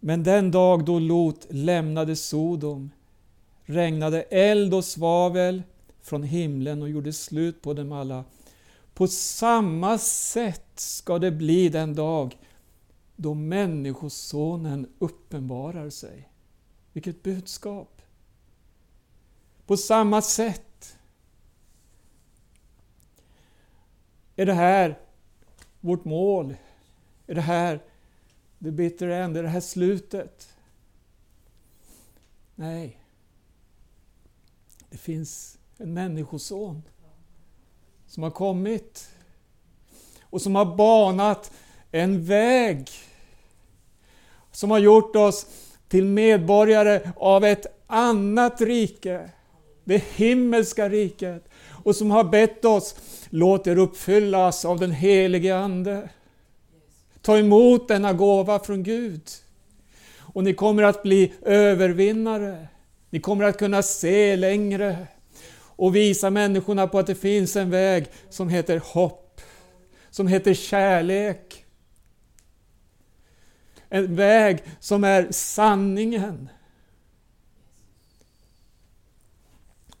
Men 0.00 0.22
den 0.22 0.50
dag 0.50 0.84
då 0.84 0.98
Lot 0.98 1.46
lämnade 1.50 2.16
Sodom 2.16 2.90
regnade 3.64 4.22
eld 4.22 4.74
och 4.74 4.84
svavel 4.84 5.62
från 6.02 6.22
himlen 6.22 6.82
och 6.82 6.88
gjorde 6.88 7.12
slut 7.12 7.62
på 7.62 7.74
dem 7.74 7.92
alla. 7.92 8.24
På 8.94 9.08
samma 9.08 9.98
sätt 9.98 10.70
ska 10.74 11.18
det 11.18 11.30
bli 11.30 11.68
den 11.68 11.94
dag 11.94 12.38
då 13.16 13.34
Människosonen 13.34 14.92
uppenbarar 14.98 15.90
sig. 15.90 16.30
Vilket 16.92 17.22
budskap! 17.22 18.02
På 19.66 19.76
samma 19.76 20.22
sätt 20.22 20.98
är 24.36 24.46
det 24.46 24.52
här 24.52 24.98
vårt 25.80 26.04
mål. 26.04 26.56
Är 27.26 27.34
det 27.34 27.40
här 27.40 27.82
the 28.58 28.70
bitter 28.70 29.08
end? 29.08 29.36
Är 29.36 29.42
det 29.42 29.48
här 29.48 29.60
slutet? 29.60 30.56
Nej. 32.54 33.00
Det 34.90 34.98
finns 34.98 35.58
en 35.76 35.94
människoson 35.94 36.82
som 38.14 38.22
har 38.22 38.30
kommit 38.30 39.08
och 40.22 40.42
som 40.42 40.54
har 40.54 40.76
banat 40.76 41.52
en 41.92 42.24
väg 42.24 42.90
som 44.52 44.70
har 44.70 44.78
gjort 44.78 45.16
oss 45.16 45.46
till 45.88 46.04
medborgare 46.04 47.10
av 47.16 47.44
ett 47.44 47.66
annat 47.86 48.60
rike, 48.60 49.30
det 49.84 50.04
himmelska 50.04 50.88
riket 50.88 51.48
och 51.84 51.96
som 51.96 52.10
har 52.10 52.24
bett 52.24 52.64
oss 52.64 52.96
låt 53.30 53.66
er 53.66 53.78
uppfyllas 53.78 54.64
av 54.64 54.80
den 54.80 54.92
helige 54.92 55.56
Ande. 55.56 56.08
Ta 57.22 57.38
emot 57.38 57.88
denna 57.88 58.12
gåva 58.12 58.58
från 58.58 58.82
Gud 58.82 59.22
och 60.18 60.44
ni 60.44 60.54
kommer 60.54 60.82
att 60.82 61.02
bli 61.02 61.32
övervinnare. 61.42 62.66
Ni 63.10 63.20
kommer 63.20 63.44
att 63.44 63.58
kunna 63.58 63.82
se 63.82 64.36
längre 64.36 65.06
och 65.76 65.96
visa 65.96 66.30
människorna 66.30 66.86
på 66.86 66.98
att 66.98 67.06
det 67.06 67.14
finns 67.14 67.56
en 67.56 67.70
väg 67.70 68.06
som 68.30 68.48
heter 68.48 68.80
hopp, 68.84 69.40
som 70.10 70.26
heter 70.26 70.54
kärlek. 70.54 71.64
En 73.88 74.16
väg 74.16 74.62
som 74.80 75.04
är 75.04 75.28
sanningen. 75.30 76.48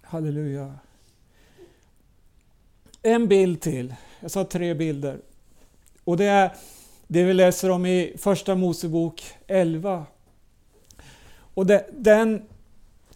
Halleluja. 0.00 0.74
En 3.02 3.28
bild 3.28 3.60
till. 3.60 3.94
Jag 4.20 4.30
sa 4.30 4.44
tre 4.44 4.74
bilder. 4.74 5.20
Och 6.04 6.16
det 6.16 6.24
är 6.24 6.54
det 7.06 7.24
vi 7.24 7.34
läser 7.34 7.70
om 7.70 7.86
i 7.86 8.16
Första 8.18 8.54
Mosebok 8.54 9.24
11. 9.46 10.06
Och 11.54 11.66
det, 11.66 11.86
den 11.92 12.42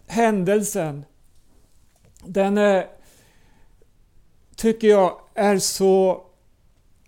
händelsen, 0.07 1.05
den 2.23 2.57
eh, 2.57 2.83
tycker 4.55 4.87
jag 4.87 5.21
är 5.33 5.57
så 5.57 6.25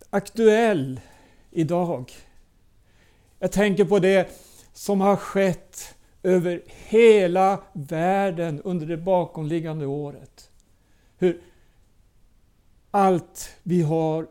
aktuell 0.09 0.99
idag. 1.51 2.11
Jag 3.39 3.51
tänker 3.51 3.85
på 3.85 3.99
det 3.99 4.29
som 4.73 5.01
har 5.01 5.15
skett 5.15 5.95
över 6.23 6.63
hela 6.67 7.63
världen 7.73 8.61
under 8.61 8.85
det 8.85 8.97
bakomliggande 8.97 9.85
året. 9.85 10.51
Hur 11.17 11.41
allt 12.91 13.55
vi 13.63 13.81
har 13.81 14.27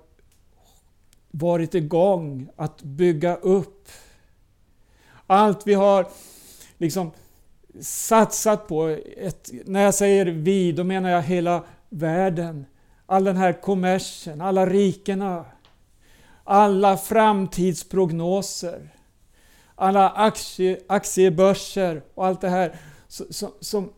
varit 1.30 1.74
igång 1.74 2.48
att 2.56 2.82
bygga 2.82 3.36
upp. 3.36 3.88
Allt 5.26 5.66
vi 5.66 5.74
har 5.74 6.08
liksom 6.78 7.10
satsat 7.80 8.68
på. 8.68 8.86
Ett, 9.16 9.50
när 9.64 9.82
jag 9.82 9.94
säger 9.94 10.26
vi, 10.26 10.72
då 10.72 10.84
menar 10.84 11.10
jag 11.10 11.22
hela 11.22 11.64
världen. 11.88 12.66
All 13.06 13.24
den 13.24 13.36
här 13.36 13.52
kommersen, 13.52 14.40
alla 14.40 14.66
rikena, 14.66 15.44
alla 16.44 16.96
framtidsprognoser, 16.96 18.88
alla 19.74 20.10
aktie, 20.10 20.80
aktiebörser 20.86 22.02
och 22.14 22.26
allt 22.26 22.40
det 22.40 22.48
här 22.48 22.76
som, 23.08 23.26
som, 23.60 23.92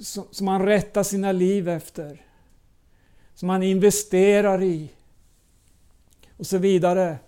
som, 0.00 0.24
som 0.30 0.46
man 0.46 0.66
rättar 0.66 1.02
sina 1.02 1.32
liv 1.32 1.68
efter. 1.68 2.26
Som 3.34 3.46
man 3.46 3.62
investerar 3.62 4.62
i. 4.62 4.90
Och 6.36 6.46
så 6.46 6.58
vidare. 6.58 7.18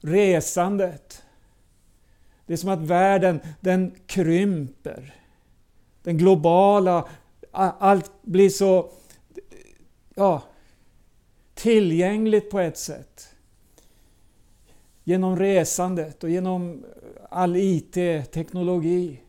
Resandet. 0.00 1.21
Det 2.52 2.56
är 2.56 2.58
som 2.58 2.70
att 2.70 2.80
världen 2.80 3.40
den 3.60 3.94
krymper. 4.06 5.14
Den 6.02 6.18
globala, 6.18 7.08
allt 7.50 8.12
blir 8.22 8.50
så 8.50 8.90
ja, 10.14 10.42
tillgängligt 11.54 12.50
på 12.50 12.58
ett 12.60 12.78
sätt. 12.78 13.34
Genom 15.04 15.36
resandet 15.36 16.24
och 16.24 16.30
genom 16.30 16.84
all 17.30 17.56
IT-teknologi. 17.56 19.20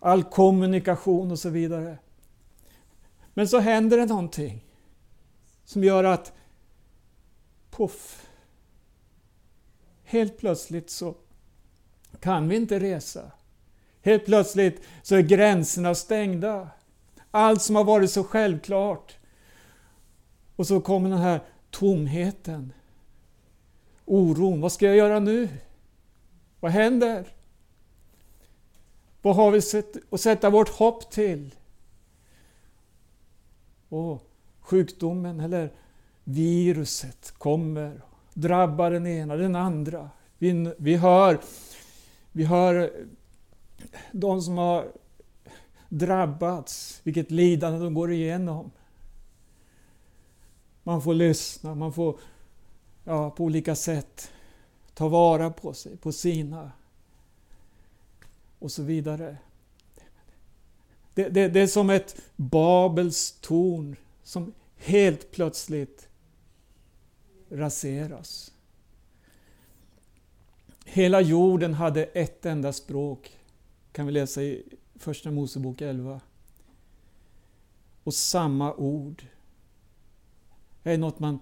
All 0.00 0.24
kommunikation 0.24 1.30
och 1.30 1.38
så 1.38 1.48
vidare. 1.48 1.98
Men 3.34 3.48
så 3.48 3.58
händer 3.58 3.98
det 3.98 4.06
någonting 4.06 4.64
som 5.64 5.84
gör 5.84 6.04
att 6.04 6.32
Poff! 7.70 8.26
helt 10.04 10.38
plötsligt 10.38 10.90
så 10.90 11.14
kan 12.24 12.48
vi 12.48 12.56
inte 12.56 12.78
resa. 12.78 13.30
Helt 14.02 14.24
plötsligt 14.24 14.82
så 15.02 15.14
är 15.14 15.20
gränserna 15.20 15.94
stängda. 15.94 16.68
Allt 17.30 17.62
som 17.62 17.76
har 17.76 17.84
varit 17.84 18.10
så 18.10 18.24
självklart. 18.24 19.16
Och 20.56 20.66
så 20.66 20.80
kommer 20.80 21.10
den 21.10 21.18
här 21.18 21.40
tomheten. 21.70 22.72
Oron. 24.04 24.60
Vad 24.60 24.72
ska 24.72 24.86
jag 24.86 24.96
göra 24.96 25.18
nu? 25.18 25.48
Vad 26.60 26.72
händer? 26.72 27.26
Vad 29.22 29.36
har 29.36 29.50
vi 29.50 29.60
att 30.10 30.20
sätta 30.20 30.50
vårt 30.50 30.68
hopp 30.68 31.10
till? 31.10 31.54
Och 33.88 34.30
sjukdomen 34.60 35.40
eller 35.40 35.72
viruset 36.24 37.34
kommer, 37.38 38.00
drabbar 38.34 38.90
den 38.90 39.06
ena, 39.06 39.36
den 39.36 39.56
andra. 39.56 40.10
Vi, 40.38 40.74
vi 40.78 40.96
hör 40.96 41.40
vi 42.36 42.44
hör 42.44 42.74
eh, 42.74 42.88
de 44.12 44.42
som 44.42 44.58
har 44.58 44.92
drabbats, 45.88 47.00
vilket 47.02 47.30
lidande 47.30 47.78
de 47.78 47.94
går 47.94 48.12
igenom. 48.12 48.70
Man 50.82 51.02
får 51.02 51.14
lyssna, 51.14 51.74
man 51.74 51.92
får 51.92 52.18
ja, 53.04 53.30
på 53.30 53.44
olika 53.44 53.74
sätt 53.76 54.30
ta 54.94 55.08
vara 55.08 55.50
på 55.50 55.74
sig, 55.74 55.96
på 55.96 56.12
sina 56.12 56.72
och 58.58 58.72
så 58.72 58.82
vidare. 58.82 59.36
Det, 61.14 61.28
det, 61.28 61.48
det 61.48 61.60
är 61.60 61.66
som 61.66 61.90
ett 61.90 62.22
Babels 62.36 63.32
torn 63.40 63.96
som 64.22 64.52
helt 64.76 65.30
plötsligt 65.30 66.08
raseras. 67.50 68.53
Hela 70.84 71.20
jorden 71.20 71.74
hade 71.74 72.04
ett 72.04 72.46
enda 72.46 72.72
språk, 72.72 73.38
kan 73.92 74.06
vi 74.06 74.12
läsa 74.12 74.42
i 74.42 74.62
Första 74.94 75.30
Mosebok 75.30 75.80
11. 75.80 76.20
Och 78.04 78.14
samma 78.14 78.74
ord. 78.74 79.24
Det 80.82 80.92
är 80.92 80.98
något 80.98 81.18
man 81.18 81.38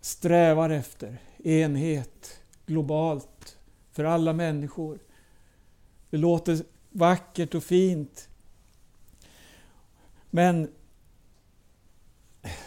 strävar 0.00 0.70
efter. 0.70 1.18
Enhet, 1.38 2.40
globalt, 2.66 3.58
för 3.92 4.04
alla 4.04 4.32
människor. 4.32 4.98
Det 6.10 6.16
låter 6.16 6.62
vackert 6.90 7.54
och 7.54 7.64
fint. 7.64 8.28
Men 10.30 10.70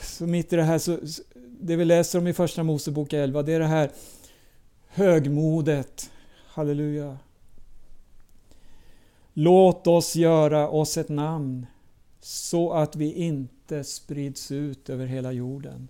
så 0.01 0.27
mitt 0.27 0.53
i 0.53 0.55
det 0.55 0.63
här, 0.63 0.79
så, 0.79 0.99
det 1.59 1.75
vi 1.75 1.85
läser 1.85 2.19
om 2.19 2.27
i 2.27 2.33
Första 2.33 2.63
Mosebok 2.63 3.13
11, 3.13 3.43
det 3.43 3.53
är 3.53 3.59
det 3.59 3.67
här 3.67 3.91
högmodet. 4.93 6.11
Halleluja. 6.47 7.17
Låt 9.33 9.87
oss 9.87 10.15
göra 10.15 10.69
oss 10.69 10.97
ett 10.97 11.09
namn 11.09 11.65
så 12.19 12.73
att 12.73 12.95
vi 12.95 13.13
inte 13.13 13.83
sprids 13.83 14.51
ut 14.51 14.89
över 14.89 15.05
hela 15.05 15.31
jorden. 15.31 15.87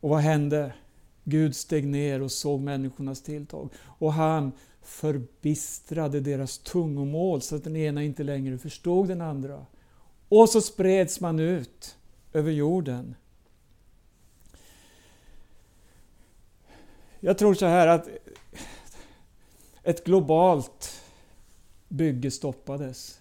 Och 0.00 0.10
vad 0.10 0.20
hände? 0.20 0.72
Gud 1.24 1.56
steg 1.56 1.86
ner 1.86 2.22
och 2.22 2.32
såg 2.32 2.60
människornas 2.60 3.22
tilltag 3.22 3.70
och 3.98 4.12
han 4.12 4.52
förbistrade 4.82 6.20
deras 6.20 6.58
tungomål 6.58 7.42
så 7.42 7.56
att 7.56 7.64
den 7.64 7.76
ena 7.76 8.02
inte 8.02 8.22
längre 8.22 8.58
förstod 8.58 9.08
den 9.08 9.20
andra. 9.20 9.66
Och 10.28 10.48
så 10.48 10.60
spreds 10.60 11.20
man 11.20 11.38
ut 11.40 11.96
över 12.32 12.50
jorden. 12.50 13.14
Jag 17.20 17.38
tror 17.38 17.54
så 17.54 17.66
här 17.66 17.86
att 17.86 18.08
ett 19.82 20.04
globalt 20.04 21.02
bygge 21.88 22.30
stoppades. 22.30 23.20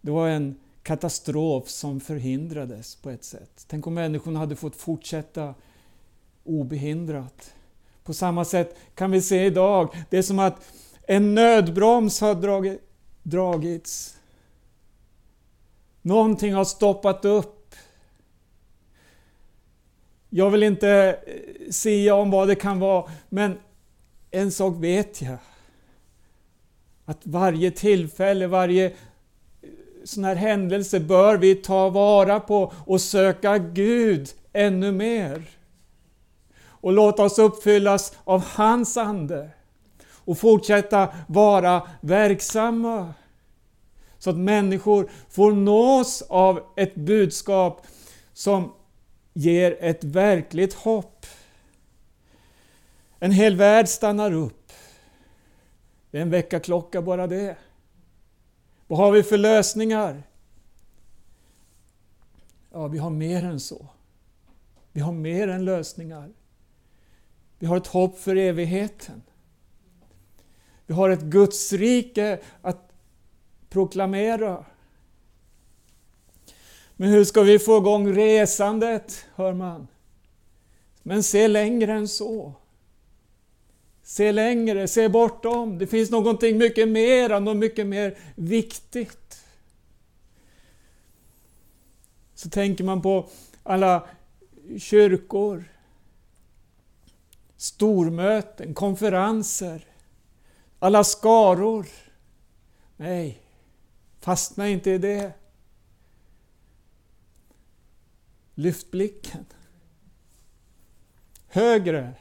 Det 0.00 0.10
var 0.10 0.28
en 0.28 0.60
katastrof 0.82 1.68
som 1.68 2.00
förhindrades 2.00 2.96
på 2.96 3.10
ett 3.10 3.24
sätt. 3.24 3.64
Tänk 3.68 3.86
om 3.86 3.94
människorna 3.94 4.38
hade 4.38 4.56
fått 4.56 4.76
fortsätta 4.76 5.54
obehindrat. 6.44 7.54
På 8.04 8.14
samma 8.14 8.44
sätt 8.44 8.76
kan 8.94 9.10
vi 9.10 9.22
se 9.22 9.44
idag, 9.44 10.04
det 10.10 10.18
är 10.18 10.22
som 10.22 10.38
att 10.38 10.72
en 11.02 11.34
nödbroms 11.34 12.20
har 12.20 12.34
dragit, 12.34 12.80
dragits. 13.22 14.16
Någonting 16.02 16.54
har 16.54 16.64
stoppat 16.64 17.24
upp. 17.24 17.55
Jag 20.30 20.50
vill 20.50 20.62
inte 20.62 21.18
eh, 21.26 21.70
säga 21.70 22.14
om 22.14 22.30
vad 22.30 22.48
det 22.48 22.54
kan 22.54 22.78
vara, 22.78 23.10
men 23.28 23.58
en 24.30 24.52
sak 24.52 24.74
vet 24.78 25.22
jag. 25.22 25.38
Att 27.04 27.20
varje 27.22 27.70
tillfälle, 27.70 28.46
varje 28.46 28.86
eh, 28.86 28.92
sån 30.04 30.24
här 30.24 30.36
händelse 30.36 31.00
bör 31.00 31.36
vi 31.36 31.54
ta 31.54 31.88
vara 31.88 32.40
på 32.40 32.72
och 32.86 33.00
söka 33.00 33.58
Gud 33.58 34.28
ännu 34.52 34.92
mer. 34.92 35.42
Och 36.64 36.92
låta 36.92 37.22
oss 37.22 37.38
uppfyllas 37.38 38.16
av 38.24 38.44
hans 38.44 38.96
Ande 38.96 39.50
och 40.26 40.38
fortsätta 40.38 41.08
vara 41.26 41.82
verksamma. 42.00 43.14
Så 44.18 44.30
att 44.30 44.36
människor 44.36 45.10
får 45.30 45.52
nås 45.52 46.22
av 46.22 46.60
ett 46.76 46.94
budskap 46.94 47.86
som 48.32 48.72
ger 49.36 49.76
ett 49.80 50.04
verkligt 50.04 50.74
hopp. 50.74 51.26
En 53.18 53.32
hel 53.32 53.56
värld 53.56 53.88
stannar 53.88 54.32
upp. 54.32 54.72
Det 56.10 56.18
är 56.18 56.22
en 56.22 56.30
väckarklocka 56.30 57.02
bara 57.02 57.26
det. 57.26 57.56
Vad 58.86 58.98
har 58.98 59.12
vi 59.12 59.22
för 59.22 59.38
lösningar? 59.38 60.22
Ja, 62.72 62.88
vi 62.88 62.98
har 62.98 63.10
mer 63.10 63.44
än 63.44 63.60
så. 63.60 63.86
Vi 64.92 65.00
har 65.00 65.12
mer 65.12 65.48
än 65.48 65.64
lösningar. 65.64 66.32
Vi 67.58 67.66
har 67.66 67.76
ett 67.76 67.86
hopp 67.86 68.18
för 68.18 68.36
evigheten. 68.36 69.22
Vi 70.86 70.94
har 70.94 71.10
ett 71.10 71.22
Guds 71.22 71.72
rike 71.72 72.40
att 72.62 72.92
proklamera. 73.68 74.64
Men 76.96 77.08
hur 77.08 77.24
ska 77.24 77.42
vi 77.42 77.58
få 77.58 77.78
igång 77.78 78.14
resandet, 78.14 79.26
hör 79.34 79.52
man. 79.52 79.88
Men 81.02 81.22
se 81.22 81.48
längre 81.48 81.92
än 81.92 82.08
så. 82.08 82.52
Se 84.02 84.32
längre, 84.32 84.88
se 84.88 85.08
bortom. 85.08 85.78
Det 85.78 85.86
finns 85.86 86.10
någonting 86.10 86.58
mycket 86.58 86.88
mer, 86.88 87.40
något 87.40 87.56
mycket 87.56 87.86
mer 87.86 88.18
viktigt. 88.34 89.44
Så 92.34 92.50
tänker 92.50 92.84
man 92.84 93.02
på 93.02 93.28
alla 93.62 94.08
kyrkor, 94.78 95.64
stormöten, 97.56 98.74
konferenser, 98.74 99.84
alla 100.78 101.04
skaror. 101.04 101.86
Nej, 102.96 103.42
fastna 104.20 104.68
inte 104.68 104.90
i 104.90 104.98
det. 104.98 105.32
Lyft 108.58 108.90
blicken. 108.90 109.46
Högre. 111.48 112.14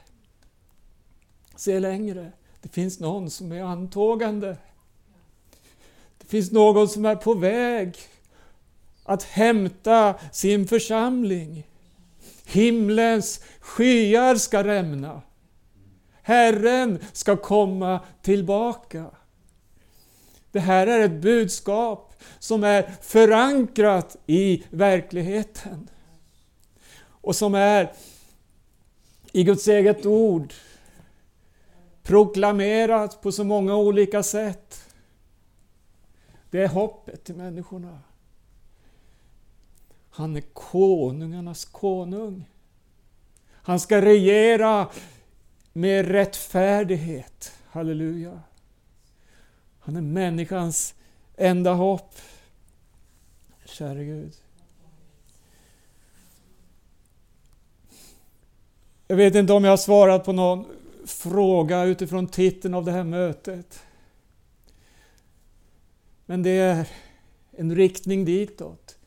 Se 1.55 1.79
längre. 1.79 2.31
Det 2.61 2.69
finns 2.69 2.99
någon 2.99 3.29
som 3.29 3.51
är 3.51 3.61
antågande. 3.63 4.57
Det 6.17 6.27
finns 6.27 6.51
någon 6.51 6.89
som 6.89 7.05
är 7.05 7.15
på 7.15 7.33
väg 7.33 7.97
att 9.03 9.23
hämta 9.23 10.15
sin 10.31 10.67
församling. 10.67 11.67
Himlens 12.45 13.41
skyar 13.59 14.35
ska 14.35 14.63
rämna. 14.63 15.21
Herren 16.21 16.99
ska 17.13 17.37
komma 17.37 17.99
tillbaka. 18.21 19.05
Det 20.51 20.59
här 20.59 20.87
är 20.87 20.99
ett 20.99 21.21
budskap 21.21 22.21
som 22.39 22.63
är 22.63 22.95
förankrat 23.01 24.17
i 24.25 24.63
verkligheten. 24.69 25.89
Och 27.25 27.35
som 27.35 27.55
är 27.55 27.93
i 29.31 29.43
Guds 29.43 29.67
eget 29.67 30.05
ord 30.05 30.53
proklamerat 32.03 33.21
på 33.21 33.31
så 33.31 33.43
många 33.43 33.75
olika 33.75 34.23
sätt. 34.23 34.93
Det 36.49 36.63
är 36.63 36.67
hoppet 36.67 37.23
till 37.23 37.35
människorna. 37.35 37.99
Han 40.09 40.35
är 40.35 40.41
konungarnas 40.41 41.65
konung. 41.65 42.49
Han 43.51 43.79
ska 43.79 44.01
regera 44.01 44.89
med 45.73 46.07
rättfärdighet. 46.07 47.53
Halleluja. 47.65 48.41
Han 49.79 49.95
är 49.95 50.01
människans 50.01 50.95
enda 51.37 51.73
hopp. 51.73 52.15
Käre 53.65 54.05
Gud. 54.05 54.44
Jag 59.07 59.15
vet 59.15 59.35
inte 59.35 59.53
om 59.53 59.63
jag 59.63 59.71
har 59.71 59.77
svarat 59.77 60.23
på 60.23 60.31
någon 60.31 60.65
fråga 61.05 61.83
utifrån 61.83 62.27
titeln 62.27 62.73
av 62.73 62.85
det 62.85 62.91
här 62.91 63.03
mötet. 63.03 63.83
Men 66.25 66.43
det 66.43 66.49
är 66.49 66.89
en 67.51 67.75
riktning 67.75 68.25
ditåt. 68.25 68.97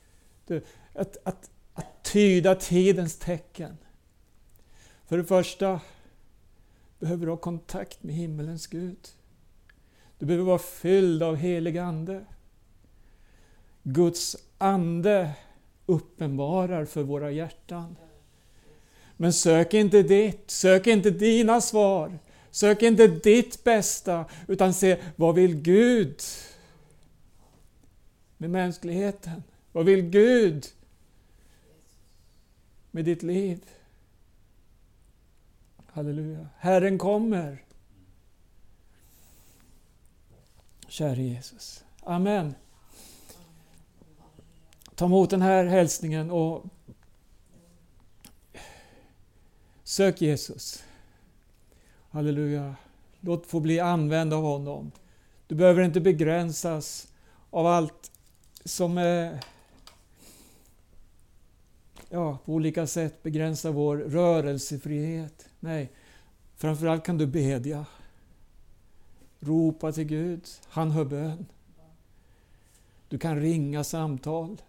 Att, 0.95 1.17
att, 1.25 1.51
att 1.75 2.03
tyda 2.03 2.55
tidens 2.55 3.19
tecken. 3.19 3.77
För 5.07 5.19
det 5.19 5.25
första 5.25 5.81
behöver 6.99 7.27
du 7.27 7.33
ha 7.33 7.37
kontakt 7.37 8.03
med 8.03 8.15
himmelens 8.15 8.67
Gud. 8.67 9.09
Du 10.19 10.27
behöver 10.27 10.45
vara 10.47 10.59
fylld 10.59 11.23
av 11.23 11.37
helig 11.37 11.79
Ande. 11.79 12.25
Guds 13.83 14.37
Ande 14.59 15.31
uppenbarar 15.87 16.85
för 16.85 17.03
våra 17.03 17.31
hjärtan. 17.31 17.97
Men 19.21 19.33
sök 19.33 19.75
inte 19.75 20.03
ditt, 20.03 20.51
sök 20.51 20.87
inte 20.87 21.11
dina 21.11 21.61
svar. 21.61 22.19
Sök 22.51 22.83
inte 22.83 23.07
ditt 23.07 23.65
bästa, 23.65 24.25
utan 24.49 24.75
se 24.75 25.03
vad 25.17 25.35
vill 25.35 25.55
Gud 25.55 26.23
med 28.37 28.51
mänskligheten? 28.51 29.43
Vad 29.73 29.85
vill 29.85 30.03
Gud 30.03 30.67
med 32.91 33.05
ditt 33.05 33.23
liv? 33.23 33.65
Halleluja. 35.87 36.49
Herren 36.59 36.99
kommer. 36.99 37.65
Käre 40.89 41.23
Jesus. 41.23 41.85
Amen. 42.03 42.55
Ta 44.95 45.05
emot 45.05 45.31
den 45.31 45.43
här 45.43 45.65
hälsningen 45.65 46.31
och 46.31 46.65
Sök 49.99 50.21
Jesus. 50.21 50.85
Halleluja. 52.11 52.77
Låt 53.21 53.47
få 53.47 53.61
bli 53.61 53.81
använd 53.81 54.33
av 54.35 54.43
honom. 54.43 54.93
Du 55.47 55.55
behöver 55.55 55.83
inte 55.83 56.01
begränsas 56.01 57.13
av 57.51 57.67
allt 57.67 58.11
som 58.65 58.99
är 58.99 59.45
ja, 62.09 62.39
på 62.45 62.53
olika 62.53 62.87
sätt 62.87 63.23
begränsar 63.23 63.71
vår 63.71 63.97
rörelsefrihet. 63.97 65.49
Nej, 65.61 65.93
framförallt 66.57 67.05
kan 67.05 67.19
du 67.19 67.27
bedja. 67.27 67.87
Ropa 69.41 69.93
till 69.93 70.05
Gud, 70.05 70.49
han 70.69 70.91
hör 70.91 71.05
bön. 71.05 71.47
Du 73.09 73.19
kan 73.19 73.41
ringa 73.41 73.85
samtal. 73.85 74.63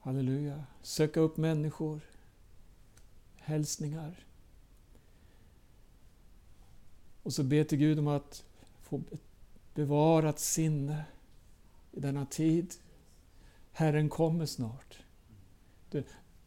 Halleluja. 0.00 0.64
Söka 0.82 1.20
upp 1.20 1.36
människor 1.36 2.07
hälsningar. 3.48 4.26
Och 7.22 7.32
så 7.32 7.42
be 7.42 7.64
till 7.64 7.78
Gud 7.78 7.98
om 7.98 8.08
att 8.08 8.44
få 8.82 9.02
bevarat 9.74 10.38
sinne 10.38 11.04
i 11.92 12.00
denna 12.00 12.26
tid. 12.26 12.74
Herren 13.72 14.08
kommer 14.08 14.46
snart. 14.46 14.98
Du, 15.90 16.04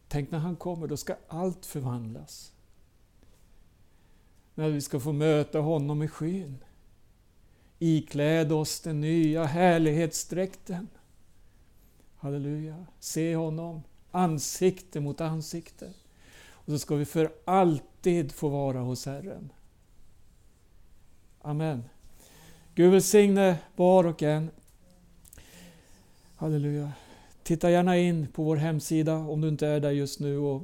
tänk 0.08 0.30
när 0.30 0.38
han 0.38 0.56
kommer, 0.56 0.86
då 0.86 0.96
ska 0.96 1.16
allt 1.28 1.66
förvandlas. 1.66 2.52
När 4.54 4.68
vi 4.70 4.80
ska 4.80 5.00
få 5.00 5.12
möta 5.12 5.58
honom 5.58 6.02
i 6.02 6.08
skyn. 6.08 6.64
Ikläd 7.78 8.52
oss 8.52 8.80
den 8.80 9.00
nya 9.00 9.44
härlighetsdräkten. 9.44 10.88
Halleluja. 12.16 12.86
Se 13.00 13.36
honom 13.36 13.82
ansikte 14.10 15.00
mot 15.00 15.20
ansikte. 15.20 15.92
Och 16.64 16.72
så 16.72 16.78
ska 16.78 16.94
vi 16.94 17.04
för 17.04 17.32
alltid 17.44 18.32
få 18.32 18.48
vara 18.48 18.80
hos 18.80 19.06
Herren. 19.06 19.52
Amen. 21.40 21.84
Gud 22.74 22.92
välsigne 22.92 23.58
var 23.76 24.04
och 24.04 24.22
en. 24.22 24.50
Halleluja. 26.36 26.92
Titta 27.42 27.70
gärna 27.70 27.98
in 27.98 28.26
på 28.26 28.42
vår 28.42 28.56
hemsida 28.56 29.16
om 29.16 29.40
du 29.40 29.48
inte 29.48 29.66
är 29.66 29.80
där 29.80 29.90
just 29.90 30.20
nu. 30.20 30.38
Och 30.38 30.62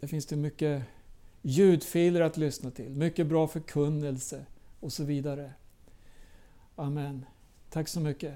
där 0.00 0.08
finns 0.08 0.26
det 0.26 0.36
mycket 0.36 0.82
ljudfiler 1.42 2.20
att 2.20 2.36
lyssna 2.36 2.70
till, 2.70 2.90
mycket 2.90 3.26
bra 3.26 3.48
förkunnelse 3.48 4.46
och 4.80 4.92
så 4.92 5.04
vidare. 5.04 5.52
Amen. 6.76 7.24
Tack 7.70 7.88
så 7.88 8.00
mycket. 8.00 8.34